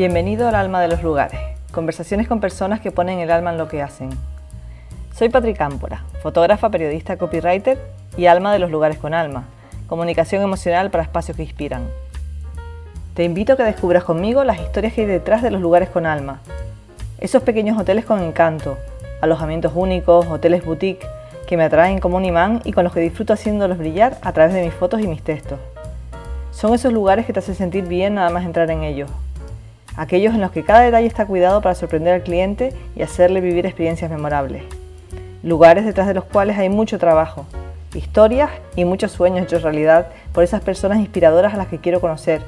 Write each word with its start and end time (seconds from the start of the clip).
Bienvenido 0.00 0.48
al 0.48 0.54
alma 0.54 0.80
de 0.80 0.88
los 0.88 1.02
lugares, 1.02 1.38
conversaciones 1.72 2.26
con 2.26 2.40
personas 2.40 2.80
que 2.80 2.90
ponen 2.90 3.18
el 3.18 3.30
alma 3.30 3.50
en 3.50 3.58
lo 3.58 3.68
que 3.68 3.82
hacen. 3.82 4.08
Soy 5.14 5.28
Patri 5.28 5.52
Cámpora, 5.52 6.04
fotógrafa, 6.22 6.70
periodista, 6.70 7.18
copywriter 7.18 7.78
y 8.16 8.24
alma 8.24 8.50
de 8.54 8.60
los 8.60 8.70
lugares 8.70 8.96
con 8.96 9.12
alma, 9.12 9.44
comunicación 9.88 10.40
emocional 10.42 10.90
para 10.90 11.04
espacios 11.04 11.36
que 11.36 11.42
inspiran. 11.42 11.86
Te 13.12 13.24
invito 13.24 13.52
a 13.52 13.56
que 13.58 13.62
descubras 13.62 14.02
conmigo 14.02 14.42
las 14.42 14.58
historias 14.58 14.94
que 14.94 15.02
hay 15.02 15.06
detrás 15.06 15.42
de 15.42 15.50
los 15.50 15.60
lugares 15.60 15.90
con 15.90 16.06
alma, 16.06 16.40
esos 17.18 17.42
pequeños 17.42 17.78
hoteles 17.78 18.06
con 18.06 18.22
encanto, 18.22 18.78
alojamientos 19.20 19.72
únicos, 19.74 20.26
hoteles 20.28 20.64
boutique, 20.64 21.06
que 21.46 21.58
me 21.58 21.64
atraen 21.64 21.98
como 21.98 22.16
un 22.16 22.24
imán 22.24 22.62
y 22.64 22.72
con 22.72 22.84
los 22.84 22.94
que 22.94 23.00
disfruto 23.00 23.34
haciéndolos 23.34 23.76
brillar 23.76 24.16
a 24.22 24.32
través 24.32 24.54
de 24.54 24.64
mis 24.64 24.72
fotos 24.72 25.02
y 25.02 25.06
mis 25.06 25.22
textos. 25.22 25.58
Son 26.52 26.72
esos 26.72 26.90
lugares 26.90 27.26
que 27.26 27.34
te 27.34 27.40
hacen 27.40 27.54
sentir 27.54 27.84
bien 27.84 28.14
nada 28.14 28.30
más 28.30 28.46
entrar 28.46 28.70
en 28.70 28.82
ellos. 28.82 29.10
Aquellos 29.96 30.34
en 30.34 30.40
los 30.40 30.52
que 30.52 30.64
cada 30.64 30.80
detalle 30.80 31.06
está 31.06 31.26
cuidado 31.26 31.60
para 31.60 31.74
sorprender 31.74 32.14
al 32.14 32.22
cliente 32.22 32.72
y 32.94 33.02
hacerle 33.02 33.40
vivir 33.40 33.66
experiencias 33.66 34.10
memorables. 34.10 34.62
Lugares 35.42 35.84
detrás 35.84 36.06
de 36.06 36.14
los 36.14 36.24
cuales 36.24 36.58
hay 36.58 36.68
mucho 36.68 36.98
trabajo, 36.98 37.46
historias 37.94 38.50
y 38.76 38.84
muchos 38.84 39.12
sueños 39.12 39.44
hechos 39.44 39.62
realidad 39.62 40.08
por 40.32 40.44
esas 40.44 40.62
personas 40.62 40.98
inspiradoras 40.98 41.54
a 41.54 41.56
las 41.56 41.66
que 41.66 41.78
quiero 41.78 42.00
conocer 42.00 42.42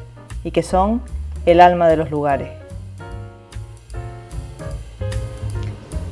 y 0.44 0.50
que 0.50 0.62
son 0.62 1.02
el 1.46 1.60
alma 1.60 1.88
de 1.88 1.96
los 1.96 2.10
lugares. 2.10 2.48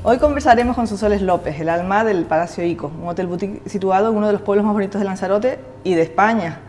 Hoy 0.02 0.16
conversaremos 0.16 0.74
con 0.74 0.86
Sosoles 0.86 1.20
López, 1.20 1.60
el 1.60 1.68
alma 1.68 2.04
del 2.04 2.24
Palacio 2.24 2.64
Ico, 2.64 2.90
un 3.00 3.08
hotel 3.08 3.26
boutique 3.26 3.68
situado 3.68 4.10
en 4.10 4.16
uno 4.16 4.26
de 4.26 4.32
los 4.32 4.42
pueblos 4.42 4.64
más 4.64 4.72
bonitos 4.72 4.98
de 4.98 5.04
Lanzarote 5.04 5.58
y 5.84 5.94
de 5.94 6.02
España, 6.02 6.60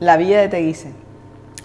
la 0.00 0.16
Villa 0.16 0.40
de 0.40 0.48
Teguise. 0.48 0.90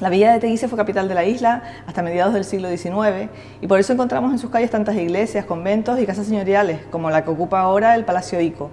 La 0.02 0.10
Villa 0.10 0.34
de 0.34 0.40
Teguise 0.40 0.68
fue 0.68 0.78
capital 0.78 1.08
de 1.08 1.16
la 1.16 1.24
isla 1.24 1.64
hasta 1.88 2.02
mediados 2.02 2.34
del 2.34 2.44
siglo 2.44 2.68
XIX 2.70 3.30
y 3.62 3.68
por 3.68 3.80
eso 3.80 3.94
encontramos 3.94 4.34
en 4.34 4.40
sus 4.40 4.50
calles 4.50 4.70
tantas 4.70 4.96
iglesias, 4.96 5.46
conventos 5.46 6.00
y 6.02 6.06
casas 6.06 6.28
señoriales, 6.28 6.82
como 6.92 7.10
la 7.10 7.24
que 7.24 7.30
ocupa 7.30 7.62
ahora 7.62 7.96
el 7.96 8.04
Palacio 8.04 8.42
Ico. 8.42 8.70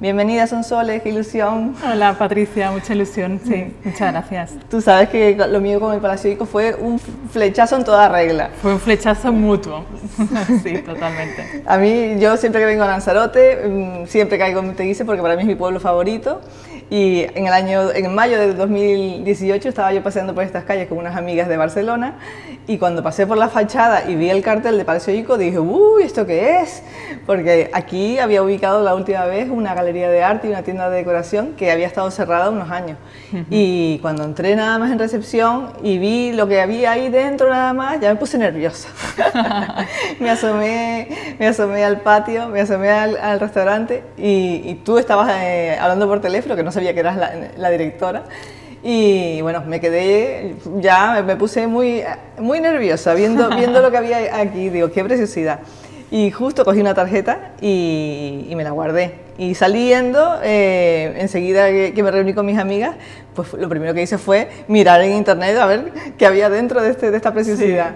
Bienvenida, 0.00 0.46
Sonsoles, 0.46 1.02
qué 1.02 1.10
ilusión. 1.10 1.76
Hola, 1.88 2.16
Patricia, 2.18 2.70
mucha 2.70 2.94
ilusión, 2.94 3.38
sí, 3.44 3.72
muchas 3.84 4.12
gracias. 4.12 4.54
Tú 4.70 4.80
sabes 4.80 5.10
que 5.10 5.36
lo 5.36 5.60
mío 5.60 5.78
con 5.78 5.92
el 5.92 6.00
Palacio 6.00 6.32
Ico 6.32 6.46
fue 6.46 6.74
un 6.74 6.98
flechazo 6.98 7.76
en 7.76 7.84
toda 7.84 8.08
regla. 8.08 8.48
Fue 8.62 8.72
un 8.72 8.80
flechazo 8.80 9.30
mutuo, 9.30 9.84
sí, 10.64 10.78
totalmente. 10.78 11.62
A 11.66 11.76
mí, 11.76 12.16
yo 12.18 12.38
siempre 12.38 12.62
que 12.62 12.66
vengo 12.66 12.82
a 12.82 12.86
Lanzarote, 12.86 13.68
mm, 13.68 14.06
siempre 14.06 14.38
caigo 14.38 14.60
en 14.60 14.74
Teguise 14.74 15.04
porque 15.04 15.20
para 15.20 15.36
mí 15.36 15.42
es 15.42 15.48
mi 15.48 15.54
pueblo 15.54 15.78
favorito 15.78 16.40
y 16.92 17.22
en 17.34 17.46
el 17.46 17.54
año, 17.54 17.90
en 17.90 18.14
mayo 18.14 18.38
de 18.38 18.52
2018 18.52 19.66
estaba 19.66 19.94
yo 19.94 20.02
paseando 20.02 20.34
por 20.34 20.44
estas 20.44 20.64
calles 20.64 20.88
con 20.88 20.98
unas 20.98 21.16
amigas 21.16 21.48
de 21.48 21.56
Barcelona 21.56 22.16
y 22.66 22.76
cuando 22.76 23.02
pasé 23.02 23.26
por 23.26 23.38
la 23.38 23.48
fachada 23.48 24.10
y 24.10 24.14
vi 24.14 24.28
el 24.28 24.42
cartel 24.42 24.76
de 24.76 24.84
Palacio 24.84 25.14
Ico 25.14 25.38
dije, 25.38 25.58
uy, 25.58 26.02
¿esto 26.02 26.26
qué 26.26 26.60
es? 26.60 26.82
Porque 27.24 27.70
aquí 27.72 28.18
había 28.18 28.42
ubicado 28.42 28.84
la 28.84 28.94
última 28.94 29.24
vez 29.24 29.48
una 29.48 29.72
galería 29.72 30.10
de 30.10 30.22
arte 30.22 30.48
y 30.48 30.50
una 30.50 30.64
tienda 30.64 30.90
de 30.90 30.98
decoración 30.98 31.54
que 31.56 31.72
había 31.72 31.86
estado 31.86 32.10
cerrada 32.10 32.50
unos 32.50 32.70
años. 32.70 32.98
Y 33.48 33.98
cuando 34.00 34.24
entré 34.24 34.54
nada 34.54 34.78
más 34.78 34.92
en 34.92 34.98
recepción 34.98 35.70
y 35.82 35.96
vi 35.96 36.32
lo 36.32 36.46
que 36.46 36.60
había 36.60 36.92
ahí 36.92 37.08
dentro 37.08 37.48
nada 37.48 37.72
más, 37.72 38.00
ya 38.00 38.10
me 38.10 38.16
puse 38.16 38.36
nerviosa. 38.36 38.88
me, 40.20 40.30
asomé, 40.30 41.08
me 41.38 41.46
asomé 41.46 41.84
al 41.84 42.00
patio, 42.00 42.48
me 42.48 42.60
asomé 42.60 42.90
al, 42.90 43.40
restaurante 43.40 44.02
y, 44.16 44.74
tú 44.84 44.98
estabas 44.98 45.30
eh, 45.42 45.76
hablando 45.80 46.08
por 46.08 46.20
teléfono, 46.20 46.56
que 46.56 46.62
no 46.62 46.72
sabía 46.72 46.94
que 46.94 47.00
eras 47.00 47.16
la, 47.56 47.70
directora. 47.70 48.24
Y 48.82 49.40
bueno, 49.42 49.62
me 49.66 49.80
quedé, 49.80 50.56
ya 50.80 51.22
me 51.24 51.36
puse 51.36 51.66
muy, 51.66 52.02
muy 52.38 52.60
nerviosa 52.60 53.14
viendo, 53.14 53.48
viendo 53.50 53.80
lo 53.80 53.90
que 53.90 53.96
había 53.96 54.40
aquí. 54.40 54.70
Digo, 54.70 54.90
qué 54.90 55.04
preciosidad. 55.04 55.60
Y 56.12 56.30
justo 56.30 56.62
cogí 56.66 56.78
una 56.80 56.92
tarjeta 56.92 57.52
y, 57.62 58.52
me 58.54 58.64
la 58.64 58.70
guardé. 58.72 59.14
Y 59.38 59.54
saliendo, 59.54 60.40
eh, 60.42 61.14
enseguida 61.16 61.68
que, 61.68 62.02
me 62.02 62.10
reuní 62.10 62.34
con 62.34 62.44
mis 62.44 62.58
amigas, 62.58 62.96
pues 63.34 63.54
lo 63.54 63.66
primero 63.70 63.94
que 63.94 64.02
hice 64.02 64.18
fue 64.18 64.48
mirar 64.68 65.00
en 65.00 65.12
internet 65.12 65.56
a 65.56 65.64
ver 65.64 65.90
qué 66.18 66.26
había 66.26 66.50
dentro 66.50 66.82
de, 66.82 66.90
este, 66.90 67.10
de 67.10 67.16
esta 67.16 67.32
preciosidad. 67.32 67.94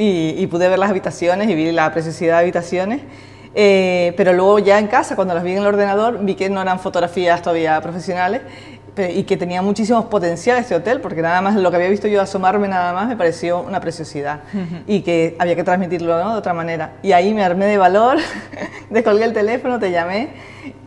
Y, 0.00 0.46
pude 0.46 0.68
ver 0.68 0.78
las 0.78 0.90
habitaciones 0.90 1.48
y 1.48 1.54
vi 1.56 1.72
la 1.72 1.92
preciosidad 1.92 2.36
de 2.36 2.42
habitaciones. 2.42 3.00
Eh, 3.54 4.14
pero 4.16 4.32
luego 4.32 4.60
ya 4.60 4.78
en 4.78 4.86
casa, 4.86 5.16
cuando 5.16 5.34
las 5.34 5.42
vi 5.42 5.52
en 5.52 5.58
el 5.58 5.66
ordenador, 5.66 6.24
vi 6.24 6.36
que 6.36 6.48
no 6.48 6.62
eran 6.62 6.78
fotografías 6.78 7.42
todavía 7.42 7.80
profesionales 7.80 8.42
y 9.14 9.24
que 9.24 9.36
tenía 9.36 9.62
muchísimos 9.62 10.06
potencial 10.06 10.58
este 10.58 10.74
hotel, 10.74 11.00
porque 11.00 11.22
nada 11.22 11.40
más 11.40 11.54
lo 11.54 11.70
que 11.70 11.76
había 11.76 11.88
visto 11.88 12.08
yo 12.08 12.20
asomarme 12.20 12.68
nada 12.68 12.92
más 12.92 13.08
me 13.08 13.16
pareció 13.16 13.60
una 13.60 13.80
preciosidad 13.80 14.40
y 14.86 15.02
que 15.02 15.36
había 15.38 15.54
que 15.56 15.64
transmitirlo 15.64 16.16
de 16.16 16.24
otra 16.24 16.54
manera. 16.54 16.94
Y 17.02 17.12
ahí 17.12 17.34
me 17.34 17.44
armé 17.44 17.66
de 17.66 17.78
valor, 17.78 18.18
descolgué 18.90 19.24
el 19.24 19.32
teléfono, 19.32 19.78
te 19.78 19.90
llamé 19.90 20.30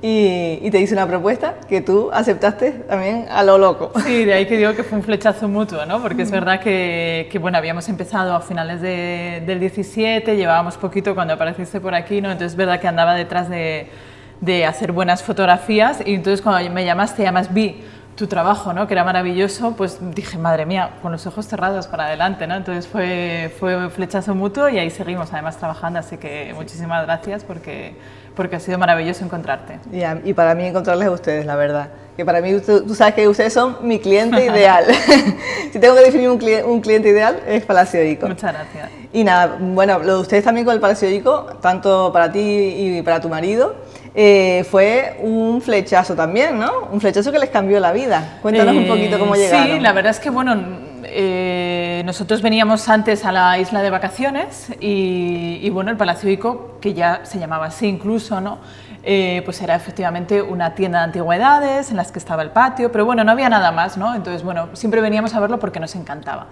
y, 0.02 0.70
te 0.72 0.80
hice 0.80 0.94
una 0.94 1.08
propuesta 1.08 1.56
que 1.68 1.82
tú 1.82 2.10
aceptaste 2.14 2.72
también 2.72 3.26
a 3.30 3.44
lo 3.44 3.58
loco. 3.58 3.92
Sí, 4.04 4.26
de 4.26 4.34
ahí 4.34 4.46
que 4.46 4.58
digo 4.58 4.74
que 4.74 4.84
fue 4.84 4.98
un 4.98 5.04
flechazo 5.04 5.48
mutuo, 5.48 5.86
¿no? 5.86 6.02
Porque 6.02 6.22
es 6.22 6.32
verdad 6.32 6.60
que, 6.60 7.28
que 7.32 7.40
bueno, 7.40 7.58
habíamos 7.58 7.88
empezado 7.90 8.34
a 8.34 8.42
finales 8.42 8.82
de, 8.82 9.44
del 9.46 9.60
17, 9.60 10.36
llevábamos 10.36 10.78
poquito 10.78 11.14
cuando 11.14 11.34
apareciste 11.34 11.80
por 11.80 11.94
aquí, 11.94 12.22
¿no? 12.22 12.32
Entonces 12.32 12.54
es 12.54 12.58
verdad 12.58 12.80
que 12.80 12.88
andaba 12.88 13.14
detrás 13.14 13.50
de, 13.50 13.88
de 14.40 14.66
hacer 14.66 14.92
buenas 14.92 15.24
fotografías 15.24 16.00
y 16.06 16.16
entonces 16.16 16.42
cuando 16.42 16.70
me 16.72 16.84
llamaste, 16.84 17.24
además 17.24 17.54
vi 17.54 17.84
tu 18.16 18.28
trabajo, 18.28 18.74
¿no? 18.74 18.88
que 18.88 18.94
era 18.94 19.04
maravilloso, 19.04 19.76
pues 19.76 20.00
dije, 20.14 20.38
madre 20.38 20.66
mía, 20.66 20.92
con 21.02 21.12
los 21.12 21.26
ojos 21.28 21.48
cerrados 21.48 21.88
para 21.88 22.06
adelante. 22.06 22.46
¿no? 22.46 22.56
Entonces 22.56 22.88
fue, 22.88 23.54
fue 23.60 23.90
flechazo 23.90 24.36
mutuo 24.36 24.70
y 24.70 24.78
ahí 24.78 24.90
seguimos 24.90 25.32
además 25.34 25.58
trabajando, 25.58 26.00
así 26.00 26.18
que 26.18 26.54
muchísimas 26.56 27.06
gracias 27.06 27.44
porque, 27.44 27.96
porque 28.36 28.56
ha 28.56 28.60
sido 28.60 28.78
maravilloso 28.78 29.24
encontrarte. 29.24 29.80
y 30.24 30.34
para 30.34 30.56
mí 30.56 30.66
encontrarles 30.66 31.08
a 31.08 31.12
ustedes, 31.12 31.46
la 31.46 31.56
verdad. 31.56 31.90
Que 32.18 32.26
para 32.26 32.42
mí, 32.42 32.60
tú, 32.60 32.94
sabes 32.94 33.16
que 33.16 33.28
ustedes 33.28 33.54
son 33.54 33.78
mi 33.84 34.00
cliente 34.00 34.46
ideal. 34.52 34.86
si 35.72 35.80
tengo 35.80 35.96
que 35.96 36.02
definir 36.02 36.30
un, 36.30 36.38
cliente, 36.38 36.64
un 36.66 36.82
cliente 36.82 37.10
ideal, 37.10 37.40
es 37.48 37.64
Palacio 37.66 38.04
Ico. 38.04 38.28
Muchas 38.28 38.54
gracias. 38.54 38.90
Y 39.14 39.24
nada, 39.24 39.58
bueno, 39.60 40.00
lo 40.00 40.16
de 40.16 40.22
ustedes 40.22 40.44
también 40.44 40.66
con 40.66 40.74
el 40.74 40.82
Palacio 40.82 41.10
Ico, 41.10 41.58
tanto 41.62 42.12
para 42.12 42.32
ti 42.32 42.40
y 42.40 43.02
para 43.02 43.22
tu 43.22 43.30
marido, 43.30 43.76
eh, 44.14 44.66
fue 44.70 45.18
un 45.22 45.62
flechazo 45.62 46.16
también, 46.16 46.60
¿no? 46.60 46.90
Un 46.92 47.00
flechazo 47.00 47.32
que 47.32 47.40
les 47.40 47.50
cambió 47.50 47.80
la 47.80 47.94
vida. 47.94 48.40
Cuéntanos 48.42 48.76
un 48.76 48.88
poquito 48.88 49.18
cómo 49.18 49.36
eh, 49.36 49.40
llegaron. 49.40 49.68
Sí, 49.68 49.80
la 49.80 49.94
verdad 49.94 50.12
es 50.12 50.20
que, 50.20 50.30
bueno, 50.30 50.56
eh, 51.14 52.04
nosotros 52.06 52.42
veníamos 52.42 52.90
antes 52.90 53.26
a 53.26 53.32
la 53.32 53.58
isla 53.60 53.82
de 53.82 53.90
vacaciones 53.90 54.68
y, 54.80 55.70
bueno, 55.70 55.92
el 55.92 55.98
Palacio 55.98 56.30
Ico, 56.30 56.78
que 56.82 56.94
ya 56.94 57.26
se 57.26 57.40
llamaba 57.40 57.68
así 57.68 57.88
incluso, 57.88 58.42
¿no? 58.42 58.60
pues 59.44 59.60
era 59.64 59.74
efectivamente 59.74 60.44
una 60.44 60.76
tienda 60.76 61.00
de 61.00 61.06
antigüedades 61.06 61.90
en 61.90 61.98
las 61.98 62.12
que 62.12 62.20
estaba 62.20 62.44
el 62.44 62.52
patio, 62.52 62.92
pero 62.92 63.04
bueno, 63.04 63.24
no 63.24 63.32
había 63.32 63.50
nada 63.50 63.72
más, 63.72 63.98
¿no? 63.98 64.14
Entonces, 64.14 64.44
bueno, 64.44 64.70
siempre 64.74 65.02
veníamos 65.02 65.34
a 65.34 65.40
verlo 65.40 65.58
porque 65.58 65.80
nos 65.80 65.96
encantaba. 65.96 66.50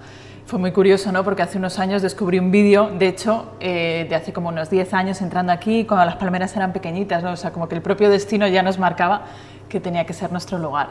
Fue 0.50 0.58
muy 0.58 0.72
curioso, 0.72 1.12
¿no? 1.12 1.24
Porque 1.24 1.44
hace 1.44 1.60
unos 1.60 1.78
años 1.78 2.02
descubrí 2.02 2.40
un 2.40 2.50
vídeo, 2.50 2.90
de 2.98 3.08
hecho, 3.08 3.54
eh, 3.60 4.08
de 4.10 4.16
hace 4.16 4.34
como 4.34 4.50
unos 4.50 4.72
10 4.72 4.96
años 4.96 5.22
entrando 5.22 5.52
aquí, 5.52 5.86
cuando 5.86 6.08
las 6.08 6.16
palmeras 6.16 6.56
eran 6.56 6.74
pequeñitas, 6.74 7.22
¿no? 7.22 7.34
O 7.34 7.38
sea, 7.38 7.52
como 7.52 7.70
que 7.70 7.76
el 7.76 7.84
propio 7.84 8.10
destino 8.10 8.48
ya 8.48 8.64
nos 8.64 8.80
marcaba 8.80 9.26
que 9.70 9.80
tenía 9.80 10.08
que 10.08 10.14
ser 10.14 10.32
nuestro 10.32 10.58
lugar. 10.58 10.90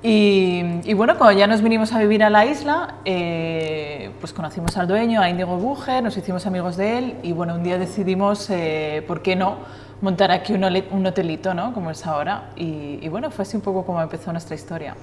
Y, 0.00 0.94
bueno, 0.94 1.18
cuando 1.18 1.36
ya 1.38 1.48
nos 1.48 1.60
vinimos 1.60 1.92
a 1.92 1.98
vivir 1.98 2.22
a 2.22 2.30
la 2.30 2.46
isla, 2.46 2.94
eh, 3.04 4.10
pues 4.20 4.32
conocimos 4.32 4.76
al 4.76 4.86
dueño, 4.86 5.20
a 5.20 5.28
Indigo 5.28 5.56
Bucher, 5.56 6.02
nos 6.04 6.16
hicimos 6.16 6.46
amigos 6.46 6.76
de 6.76 6.98
él 6.98 7.14
y 7.24 7.32
bueno, 7.32 7.56
un 7.56 7.64
día 7.64 7.78
decidimos, 7.78 8.48
eh, 8.50 9.02
¿por 9.08 9.22
qué 9.22 9.34
no?, 9.34 9.56
montar 10.00 10.30
aquí 10.30 10.52
un, 10.52 10.62
un 10.62 11.06
hotelito, 11.06 11.52
¿no?, 11.52 11.74
como 11.74 11.90
es 11.90 12.06
ahora. 12.06 12.50
Y, 12.54 13.00
y 13.02 13.08
bueno, 13.08 13.32
fue 13.32 13.42
así 13.42 13.56
un 13.56 13.62
poco 13.62 13.84
como 13.84 14.00
empezó 14.00 14.30
nuestra 14.30 14.54
historia 14.54 14.94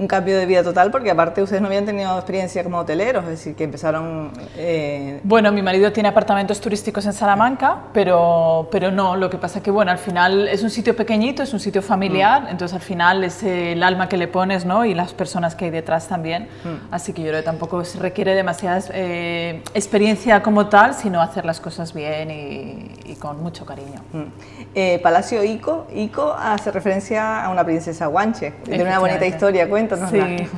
un 0.00 0.08
cambio 0.08 0.38
de 0.38 0.46
vida 0.46 0.62
total 0.62 0.90
porque 0.90 1.10
aparte 1.10 1.42
ustedes 1.42 1.60
no 1.60 1.68
habían 1.68 1.84
tenido 1.84 2.16
experiencia 2.16 2.64
como 2.64 2.78
hoteleros, 2.78 3.24
es 3.24 3.30
decir, 3.30 3.54
que 3.54 3.64
empezaron... 3.64 4.32
Eh... 4.56 5.20
Bueno, 5.24 5.52
mi 5.52 5.60
marido 5.60 5.92
tiene 5.92 6.08
apartamentos 6.08 6.58
turísticos 6.58 7.04
en 7.04 7.12
Salamanca, 7.12 7.82
pero, 7.92 8.68
pero 8.72 8.90
no, 8.90 9.14
lo 9.16 9.28
que 9.28 9.36
pasa 9.36 9.62
que 9.62 9.70
bueno, 9.70 9.90
al 9.90 9.98
final 9.98 10.48
es 10.48 10.62
un 10.62 10.70
sitio 10.70 10.96
pequeñito, 10.96 11.42
es 11.42 11.52
un 11.52 11.60
sitio 11.60 11.82
familiar, 11.82 12.44
mm. 12.44 12.48
entonces 12.48 12.74
al 12.74 12.80
final 12.80 13.24
es 13.24 13.42
el 13.42 13.82
alma 13.82 14.08
que 14.08 14.16
le 14.16 14.26
pones 14.26 14.64
¿no? 14.64 14.86
y 14.86 14.94
las 14.94 15.12
personas 15.12 15.54
que 15.54 15.66
hay 15.66 15.70
detrás 15.70 16.08
también, 16.08 16.44
mm. 16.64 16.94
así 16.94 17.12
que 17.12 17.20
yo 17.20 17.28
creo 17.28 17.40
que 17.40 17.44
tampoco 17.44 17.84
se 17.84 17.98
requiere 17.98 18.34
demasiada 18.34 18.80
eh, 18.94 19.62
experiencia 19.74 20.42
como 20.42 20.68
tal, 20.68 20.94
sino 20.94 21.20
hacer 21.20 21.44
las 21.44 21.60
cosas 21.60 21.92
bien 21.92 22.30
y, 22.30 23.16
con 23.20 23.42
mucho 23.42 23.66
cariño. 23.66 24.00
Mm. 24.14 24.22
Eh, 24.74 24.98
Palacio 25.02 25.44
Ico, 25.44 25.86
Ico 25.94 26.32
hace 26.32 26.70
referencia 26.70 27.44
a 27.44 27.50
una 27.50 27.64
princesa 27.64 28.06
guanche, 28.06 28.52
tiene 28.64 28.84
una 28.84 28.98
bonita 28.98 29.26
historia, 29.26 29.68
Sí. 29.96 30.48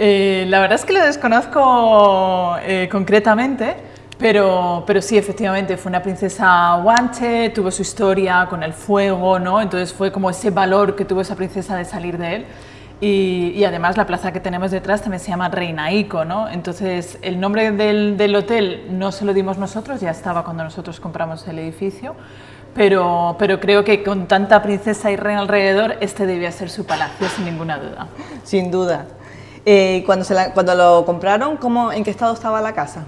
Eh, 0.00 0.46
la 0.48 0.60
verdad 0.60 0.78
es 0.78 0.84
que 0.84 0.92
lo 0.92 1.04
desconozco 1.04 2.56
eh, 2.62 2.88
concretamente, 2.90 3.76
pero, 4.18 4.84
pero 4.86 5.02
sí, 5.02 5.18
efectivamente, 5.18 5.76
fue 5.76 5.90
una 5.90 6.02
princesa 6.02 6.76
guanche, 6.82 7.50
tuvo 7.50 7.70
su 7.70 7.82
historia 7.82 8.46
con 8.48 8.62
el 8.62 8.72
fuego, 8.72 9.38
¿no? 9.38 9.60
Entonces 9.60 9.92
fue 9.92 10.12
como 10.12 10.30
ese 10.30 10.50
valor 10.50 10.94
que 10.94 11.04
tuvo 11.04 11.20
esa 11.20 11.34
princesa 11.34 11.76
de 11.76 11.84
salir 11.84 12.16
de 12.16 12.36
él. 12.36 12.46
Y, 13.00 13.62
además 13.62 13.96
la 13.96 14.06
plaza 14.06 14.32
que 14.32 14.40
tenemos 14.40 14.72
detrás 14.72 15.02
también 15.02 15.20
se 15.20 15.28
llama 15.28 15.48
Reina 15.48 15.92
Ico, 15.92 16.24
¿no? 16.24 16.48
Entonces 16.48 17.18
el 17.22 17.38
nombre 17.38 17.70
del, 17.70 18.16
del, 18.16 18.34
hotel 18.34 18.86
no 18.90 19.12
se 19.12 19.24
lo 19.24 19.32
dimos 19.32 19.56
nosotros, 19.56 20.00
ya 20.00 20.10
estaba 20.10 20.42
cuando 20.42 20.64
nosotros 20.64 20.98
compramos 20.98 21.46
el 21.46 21.60
edificio, 21.60 22.16
pero, 22.74 23.36
pero 23.38 23.60
creo 23.60 23.84
que 23.84 24.02
con 24.02 24.26
tanta 24.26 24.62
princesa 24.62 25.10
y 25.10 25.16
reina 25.16 25.40
alrededor, 25.40 25.96
este 26.00 26.26
debía 26.26 26.52
ser 26.52 26.70
su 26.70 26.86
palacio, 26.86 27.28
sin 27.28 27.44
ninguna 27.44 27.78
duda. 27.78 28.08
Sin 28.44 28.70
duda. 28.70 29.06
Eh, 29.64 30.02
cuando, 30.06 30.24
cuando 30.54 30.74
lo 30.74 31.04
compraron, 31.04 31.56
¿cómo, 31.56 31.92
¿en 31.92 32.04
qué 32.04 32.10
estado 32.10 32.32
estaba 32.32 32.60
la 32.60 32.72
casa? 32.72 33.04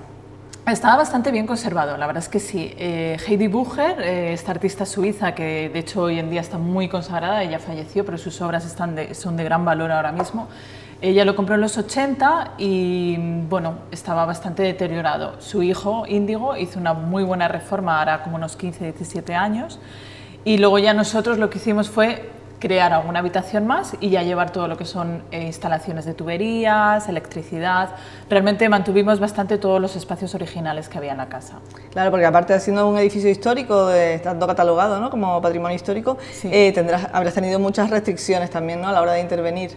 Estaba 0.71 0.99
bastante 0.99 1.33
bien 1.33 1.49
conservado, 1.49 1.97
la 1.97 2.07
verdad 2.07 2.23
es 2.23 2.29
que 2.29 2.39
sí. 2.39 2.73
Eh, 2.79 3.17
Heidi 3.27 3.49
Bucher, 3.49 4.01
eh, 4.01 4.33
esta 4.33 4.53
artista 4.53 4.87
suiza 4.87 5.35
que 5.35 5.69
de 5.69 5.79
hecho 5.81 6.03
hoy 6.03 6.21
en 6.21 6.31
día 6.31 6.41
está 6.41 6.59
muy 6.59 6.89
consagrada, 6.89 7.43
ella 7.43 7.59
falleció, 7.59 8.05
pero 8.05 8.19
sus 8.19 8.41
obras 8.41 8.65
están 8.65 8.97
son 9.13 9.37
de 9.37 9.43
gran 9.43 9.65
valor 9.65 9.91
ahora 9.91 10.13
mismo. 10.13 10.47
Ella 11.01 11.25
lo 11.25 11.35
compró 11.35 11.57
en 11.57 11.63
los 11.63 11.77
80 11.77 12.53
y 12.59 13.17
bueno, 13.49 13.79
estaba 13.91 14.25
bastante 14.27 14.63
deteriorado. 14.63 15.41
Su 15.41 15.65
hijo, 15.65 16.05
Índigo, 16.07 16.57
hizo 16.57 16.79
una 16.79 16.95
muy 16.95 17.25
buena 17.25 17.49
reforma, 17.49 17.99
ahora 17.99 18.23
como 18.23 18.37
unos 18.37 18.55
15, 18.55 18.93
17 18.93 19.35
años. 19.35 19.81
Y 20.45 20.59
luego 20.59 20.79
ya 20.79 20.95
nosotros 20.95 21.39
lo 21.39 21.51
que 21.51 21.59
hicimos 21.59 21.91
fue 21.91 22.31
crear 22.61 22.93
alguna 22.93 23.19
habitación 23.19 23.67
más 23.67 23.97
y 24.01 24.11
ya 24.11 24.23
llevar 24.23 24.53
todo 24.53 24.69
lo 24.69 24.77
que 24.77 24.85
son 24.85 25.25
eh, 25.33 25.43
instalaciones 25.47 26.05
de 26.05 26.15
tuberías, 26.15 27.09
electricidad. 27.09 27.91
Realmente 28.29 28.69
mantuvimos 28.69 29.19
bastante 29.19 29.59
todos 29.59 29.81
los 29.81 29.97
espacios 29.97 30.35
originales 30.35 30.89
que 30.89 30.99
había 30.99 31.13
en 31.13 31.19
la 31.19 31.29
casa. 31.29 31.59
Claro, 31.91 32.11
porque 32.11 32.27
aparte 32.27 32.53
de 32.53 32.61
siendo 32.61 32.87
un 32.89 32.99
edificio 32.99 33.31
histórico, 33.31 33.91
estando 33.91 34.47
catalogado 34.47 35.01
¿no? 35.01 35.11
como 35.11 35.41
patrimonio 35.41 35.75
histórico, 35.75 36.19
eh, 36.45 36.71
tendrás, 36.73 37.09
habrás 37.13 37.35
tenido 37.35 37.59
muchas 37.59 37.91
restricciones 37.91 38.51
también 38.51 38.81
¿no? 38.81 38.89
a 38.89 38.93
la 38.93 39.01
hora 39.01 39.13
de 39.15 39.21
intervenir. 39.21 39.73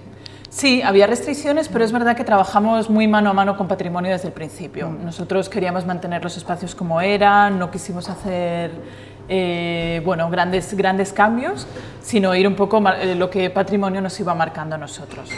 Sí, 0.53 0.83
había 0.83 1.07
restricciones, 1.07 1.67
pero 1.67 1.83
es 1.83 1.91
verdad 1.91 2.15
que 2.15 2.23
trabajamos 2.23 2.87
muy 2.87 3.07
mano 3.07 3.31
a 3.31 3.33
mano 3.33 3.57
con 3.57 3.67
patrimonio 3.67 4.11
desde 4.11 4.27
el 4.27 4.35
principio. 4.35 4.87
Mm. 4.87 5.05
Nosotros 5.05 5.49
queríamos 5.49 5.87
mantener 5.87 6.23
los 6.23 6.37
espacios 6.37 6.75
como 6.75 7.01
eran, 7.01 7.57
no 7.57 7.71
quisimos 7.71 8.07
hacer 8.07 8.69
eh, 9.29 10.01
bueno, 10.03 10.29
grandes, 10.29 10.73
grandes 10.75 11.13
cambios, 11.13 11.67
sino 12.01 12.35
ir 12.35 12.47
un 12.47 12.55
poco 12.55 12.81
eh, 12.89 13.15
lo 13.15 13.29
que 13.29 13.49
patrimonio 13.49 14.01
nos 14.01 14.19
iba 14.19 14.33
marcando 14.35 14.75
a 14.75 14.77
nosotros. 14.77 15.29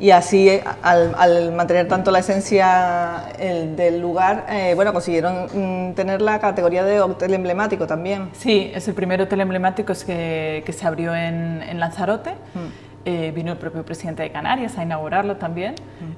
Y 0.00 0.10
así, 0.10 0.48
eh, 0.48 0.62
al, 0.82 1.52
mantener 1.52 1.88
tanto 1.88 2.10
la 2.10 2.20
esencia 2.20 3.24
del 3.38 4.00
lugar, 4.00 4.46
bueno, 4.76 4.92
consiguieron 4.92 5.46
mm, 5.90 5.94
tener 5.94 6.22
la 6.22 6.38
categoría 6.38 6.84
de 6.84 7.00
hotel 7.00 7.34
emblemático 7.34 7.86
también. 7.86 8.30
Sí, 8.32 8.70
es 8.74 8.86
el 8.86 8.94
primer 8.94 9.22
hotel 9.22 9.40
emblemático 9.40 9.92
que, 10.06 10.62
que 10.64 10.72
se 10.72 10.86
abrió 10.86 11.14
en, 11.14 11.80
Lanzarote. 11.80 12.34
Eh, 13.10 13.32
vino 13.34 13.52
el 13.52 13.56
propio 13.56 13.86
presidente 13.86 14.22
de 14.22 14.30
Canarias 14.30 14.76
a 14.76 14.82
inaugurarlo 14.82 15.36
también. 15.36 15.74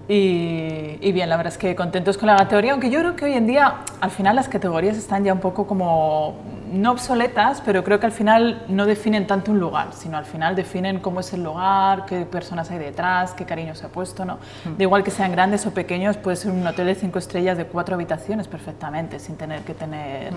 Y, 0.09 1.13
bien, 1.13 1.29
la 1.29 1.37
verdad 1.37 1.53
es 1.53 1.59
que 1.59 1.77
contentos 1.77 2.19
con 2.19 2.27
la 2.27 2.35
categoría, 2.37 2.73
aunque 2.73 2.91
yo 2.91 2.99
creo 2.99 3.15
que 3.15 3.27
hoy 3.27 3.35
en 3.35 3.47
día 3.47 3.83
al 4.01 4.11
final 4.11 4.35
las 4.35 4.49
categorías 4.49 4.97
están 4.97 5.23
ya 5.23 5.33
un 5.33 5.39
poco 5.39 5.69
como, 5.69 6.35
no 6.73 6.91
obsoletas, 6.91 7.61
pero 7.61 7.85
creo 7.85 8.01
que 8.01 8.07
al 8.07 8.13
final 8.13 8.65
no 8.67 8.87
definen 8.87 9.29
tanto 9.29 9.53
un 9.53 9.61
lugar, 9.61 9.93
sino 9.93 10.19
al 10.19 10.25
final 10.25 10.57
definen 10.57 10.99
cómo 10.99 11.21
es 11.21 11.33
el 11.33 11.45
lugar, 11.45 12.07
qué 12.07 12.27
personas 12.27 12.69
hay 12.73 12.79
detrás, 12.79 13.35
qué 13.35 13.45
cariño 13.45 13.77
se 13.77 13.87
ha 13.87 13.91
puesto. 13.91 14.25
¿no? 14.25 14.39
De 14.77 14.83
igual 14.83 15.05
que 15.05 15.13
sean 15.13 15.31
grandes 15.31 15.65
o 15.67 15.71
pequeños, 15.73 16.17
puede 16.17 16.39
ser 16.39 16.51
un 16.51 16.67
hotel 16.67 16.87
de 16.87 16.97
cinco 16.97 17.21
estrellas 17.21 17.57
de 17.57 17.67
cuatro 17.67 17.95
habitaciones 17.95 18.49
perfectamente, 18.49 19.21
sin 19.21 19.37
tener 19.37 19.61
que 19.61 19.75
tener 19.75 20.33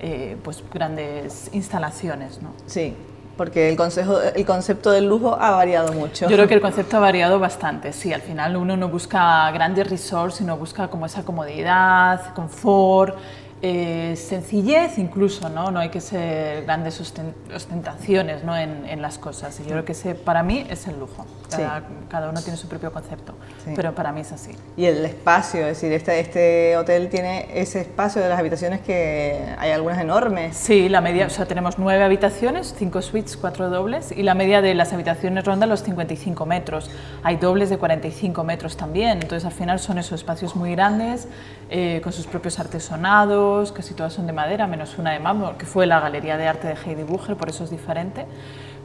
eh, 0.00 0.36
pues, 0.42 0.64
grandes 0.74 1.48
instalaciones. 1.52 2.42
¿no? 2.42 2.48
Sí, 2.66 2.96
porque 3.36 3.68
el, 3.68 3.76
consejo, 3.76 4.20
el 4.20 4.44
concepto 4.44 4.90
del 4.90 5.06
lujo 5.06 5.36
ha 5.40 5.50
variado 5.52 5.92
mucho. 5.92 6.28
Yo 6.28 6.36
creo 6.36 6.48
que 6.48 6.54
el 6.54 6.60
concepto 6.60 6.96
ha 6.98 7.00
variado 7.00 7.38
bastante, 7.38 7.92
sí, 7.92 8.12
al 8.12 8.22
final 8.22 8.56
uno 8.56 8.76
no 8.76 8.88
busca 8.88 9.50
grandes 9.52 9.88
resorts, 9.88 10.36
sino 10.36 10.56
busca 10.56 10.88
como 10.88 11.06
esa 11.06 11.24
comodidad, 11.24 12.34
confort, 12.34 13.16
eh, 13.64 14.16
sencillez 14.16 14.98
incluso, 14.98 15.48
¿no? 15.48 15.70
No 15.70 15.78
hay 15.78 15.88
que 15.88 16.00
ser 16.00 16.64
grandes 16.64 17.00
ostentaciones 17.00 18.42
¿no? 18.42 18.56
en, 18.56 18.84
en, 18.86 19.00
las 19.00 19.18
cosas. 19.18 19.58
Y 19.60 19.62
yo 19.62 19.70
creo 19.70 19.84
que 19.84 19.92
ese 19.92 20.16
para 20.16 20.42
mí 20.42 20.66
es 20.68 20.88
el 20.88 20.98
lujo. 20.98 21.24
Cada, 21.48 21.84
cada 22.08 22.30
uno 22.30 22.40
tiene 22.40 22.56
su 22.56 22.66
propio 22.66 22.92
concepto, 22.92 23.34
pero 23.76 23.94
para 23.94 24.10
mí 24.10 24.22
es 24.22 24.32
así. 24.32 24.50
Y 24.76 24.86
el 24.86 25.04
espacio, 25.04 25.60
es 25.60 25.80
decir, 25.80 25.92
este, 25.92 26.18
este 26.18 26.76
hotel 26.76 27.08
tiene 27.08 27.46
ese 27.54 27.82
espacio 27.82 28.20
de 28.20 28.30
las 28.30 28.38
habitaciones 28.40 28.80
que 28.80 29.54
hay 29.58 29.70
algunas 29.70 30.00
enormes. 30.00 30.56
Sí, 30.56 30.88
la 30.88 31.00
media, 31.00 31.26
o 31.26 31.30
sea, 31.30 31.46
tenemos 31.46 31.78
nueve 31.78 32.02
habitaciones, 32.02 32.74
cinco 32.76 33.00
suites, 33.00 33.36
cuatro 33.36 33.70
dobles, 33.70 34.10
y 34.10 34.24
la 34.24 34.34
media 34.34 34.60
de 34.60 34.74
las 34.74 34.92
habitaciones 34.92 35.44
ronda 35.44 35.66
los 35.66 35.84
55 35.84 36.46
metros. 36.46 36.90
Hay 37.22 37.36
dobles 37.36 37.70
de 37.70 37.78
45 37.78 38.42
metros 38.42 38.76
también, 38.76 39.20
entonces 39.22 39.44
al 39.44 39.52
final 39.52 39.78
son 39.78 39.98
esos 39.98 40.20
espacios 40.20 40.56
muy 40.56 40.72
grandes, 40.72 41.28
eh, 41.70 42.00
con 42.02 42.12
sus 42.12 42.26
propios 42.26 42.58
artesonados 42.58 43.51
casi 43.72 43.94
todas 43.94 44.12
son 44.12 44.26
de 44.26 44.32
madera, 44.32 44.66
menos 44.66 44.98
una 44.98 45.12
de 45.12 45.20
mármol, 45.20 45.56
que 45.56 45.66
fue 45.66 45.86
la 45.86 46.00
Galería 46.00 46.36
de 46.36 46.48
Arte 46.48 46.68
de 46.68 46.74
Heidi 46.74 47.02
Bucher, 47.02 47.36
por 47.36 47.48
eso 47.48 47.64
es 47.64 47.70
diferente, 47.70 48.26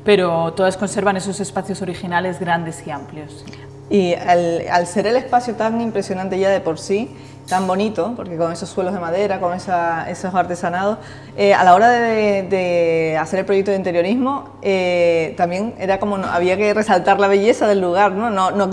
pero 0.04 0.54
todas 0.54 0.78
conservan 0.78 1.18
esos 1.18 1.40
espacios 1.40 1.82
originales 1.82 2.40
grandes 2.40 2.86
y 2.86 2.92
amplios. 2.92 3.46
Y 3.90 4.14
al 4.16 4.86
ser 4.86 5.08
el 5.08 5.16
espacio 5.16 5.56
tan 5.56 5.80
impresionante 5.80 6.38
ya 6.38 6.50
de 6.50 6.60
por 6.60 6.78
sí, 6.78 7.16
tan 7.48 7.66
bonito, 7.66 8.14
porque 8.16 8.36
con 8.36 8.52
esos 8.52 8.70
suelos 8.70 8.94
de 8.94 9.00
madera, 9.00 9.40
con 9.40 9.54
esos 9.54 10.34
artesanados, 10.34 10.98
eh, 11.38 11.54
a 11.54 11.64
la 11.64 11.76
hora 11.76 11.90
de, 11.90 13.18
hacer 13.20 13.40
el 13.40 13.46
proyecto 13.46 13.72
de 13.72 13.78
interiorismo, 13.78 14.58
eh, 14.62 15.34
también 15.38 15.74
era 15.80 16.00
como, 16.00 16.18
había 16.18 16.58
que 16.58 16.74
resaltar 16.74 17.20
la 17.20 17.28
belleza 17.28 17.68
del 17.68 17.80
lugar, 17.80 18.12
¿no? 18.12 18.30
No, 18.30 18.52
no 18.52 18.70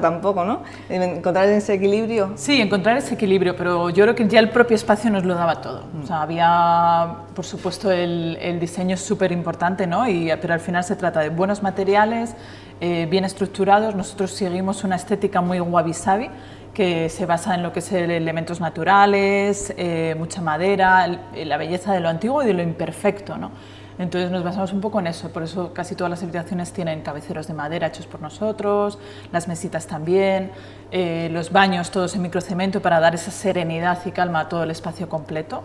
tampoco, 0.00 0.44
¿no? 0.44 0.62
Encontrar 0.88 1.48
ese 1.48 1.74
equilibrio. 1.74 2.32
Sí, 2.34 2.60
encontrar 2.60 2.96
ese 2.96 3.14
equilibrio, 3.14 3.54
pero 3.56 3.90
yo 3.90 4.04
creo 4.04 4.14
que 4.14 4.26
ya 4.26 4.40
el 4.40 4.50
propio 4.50 4.74
espacio 4.74 5.10
nos 5.10 5.24
lo 5.24 5.34
daba 5.34 5.60
todo. 5.60 5.84
O 6.02 6.06
sea, 6.06 6.22
había, 6.22 7.18
por 7.34 7.44
supuesto, 7.44 7.90
el, 7.90 8.36
el 8.40 8.58
diseño 8.58 8.96
súper 8.96 9.30
importante, 9.30 9.86
¿no? 9.86 10.08
Y, 10.08 10.32
pero 10.40 10.54
al 10.54 10.60
final 10.60 10.82
se 10.82 10.96
trata 10.96 11.20
de 11.20 11.28
buenos 11.28 11.62
materiales, 11.62 12.34
eh, 12.80 13.06
bien 13.08 13.24
estructurados. 13.24 13.94
Nosotros 13.94 14.32
seguimos 14.32 14.84
una 14.84 14.96
estética 14.96 15.40
muy 15.40 15.60
wabi-sabi, 15.60 16.28
que 16.76 17.08
se 17.08 17.24
basa 17.24 17.54
en 17.54 17.62
lo 17.62 17.72
que 17.72 17.78
es 17.78 17.90
elementos 17.90 18.60
naturales, 18.60 19.72
eh, 19.78 20.14
mucha 20.18 20.42
madera, 20.42 21.08
la 21.34 21.56
belleza 21.56 21.94
de 21.94 22.00
lo 22.00 22.10
antiguo 22.10 22.42
y 22.42 22.46
de 22.46 22.52
lo 22.52 22.62
imperfecto. 22.62 23.38
¿no? 23.38 23.50
Entonces 23.98 24.30
nos 24.30 24.44
basamos 24.44 24.74
un 24.74 24.82
poco 24.82 25.00
en 25.00 25.06
eso, 25.06 25.30
por 25.30 25.42
eso 25.42 25.72
casi 25.72 25.94
todas 25.94 26.10
las 26.10 26.22
habitaciones 26.22 26.74
tienen 26.74 27.00
cabeceros 27.00 27.46
de 27.46 27.54
madera 27.54 27.86
hechos 27.86 28.06
por 28.06 28.20
nosotros, 28.20 28.98
las 29.32 29.48
mesitas 29.48 29.86
también, 29.86 30.50
eh, 30.90 31.30
los 31.32 31.50
baños 31.50 31.90
todos 31.90 32.14
en 32.14 32.20
microcemento 32.20 32.82
para 32.82 33.00
dar 33.00 33.14
esa 33.14 33.30
serenidad 33.30 33.98
y 34.04 34.10
calma 34.10 34.40
a 34.40 34.48
todo 34.50 34.62
el 34.64 34.70
espacio 34.70 35.08
completo. 35.08 35.62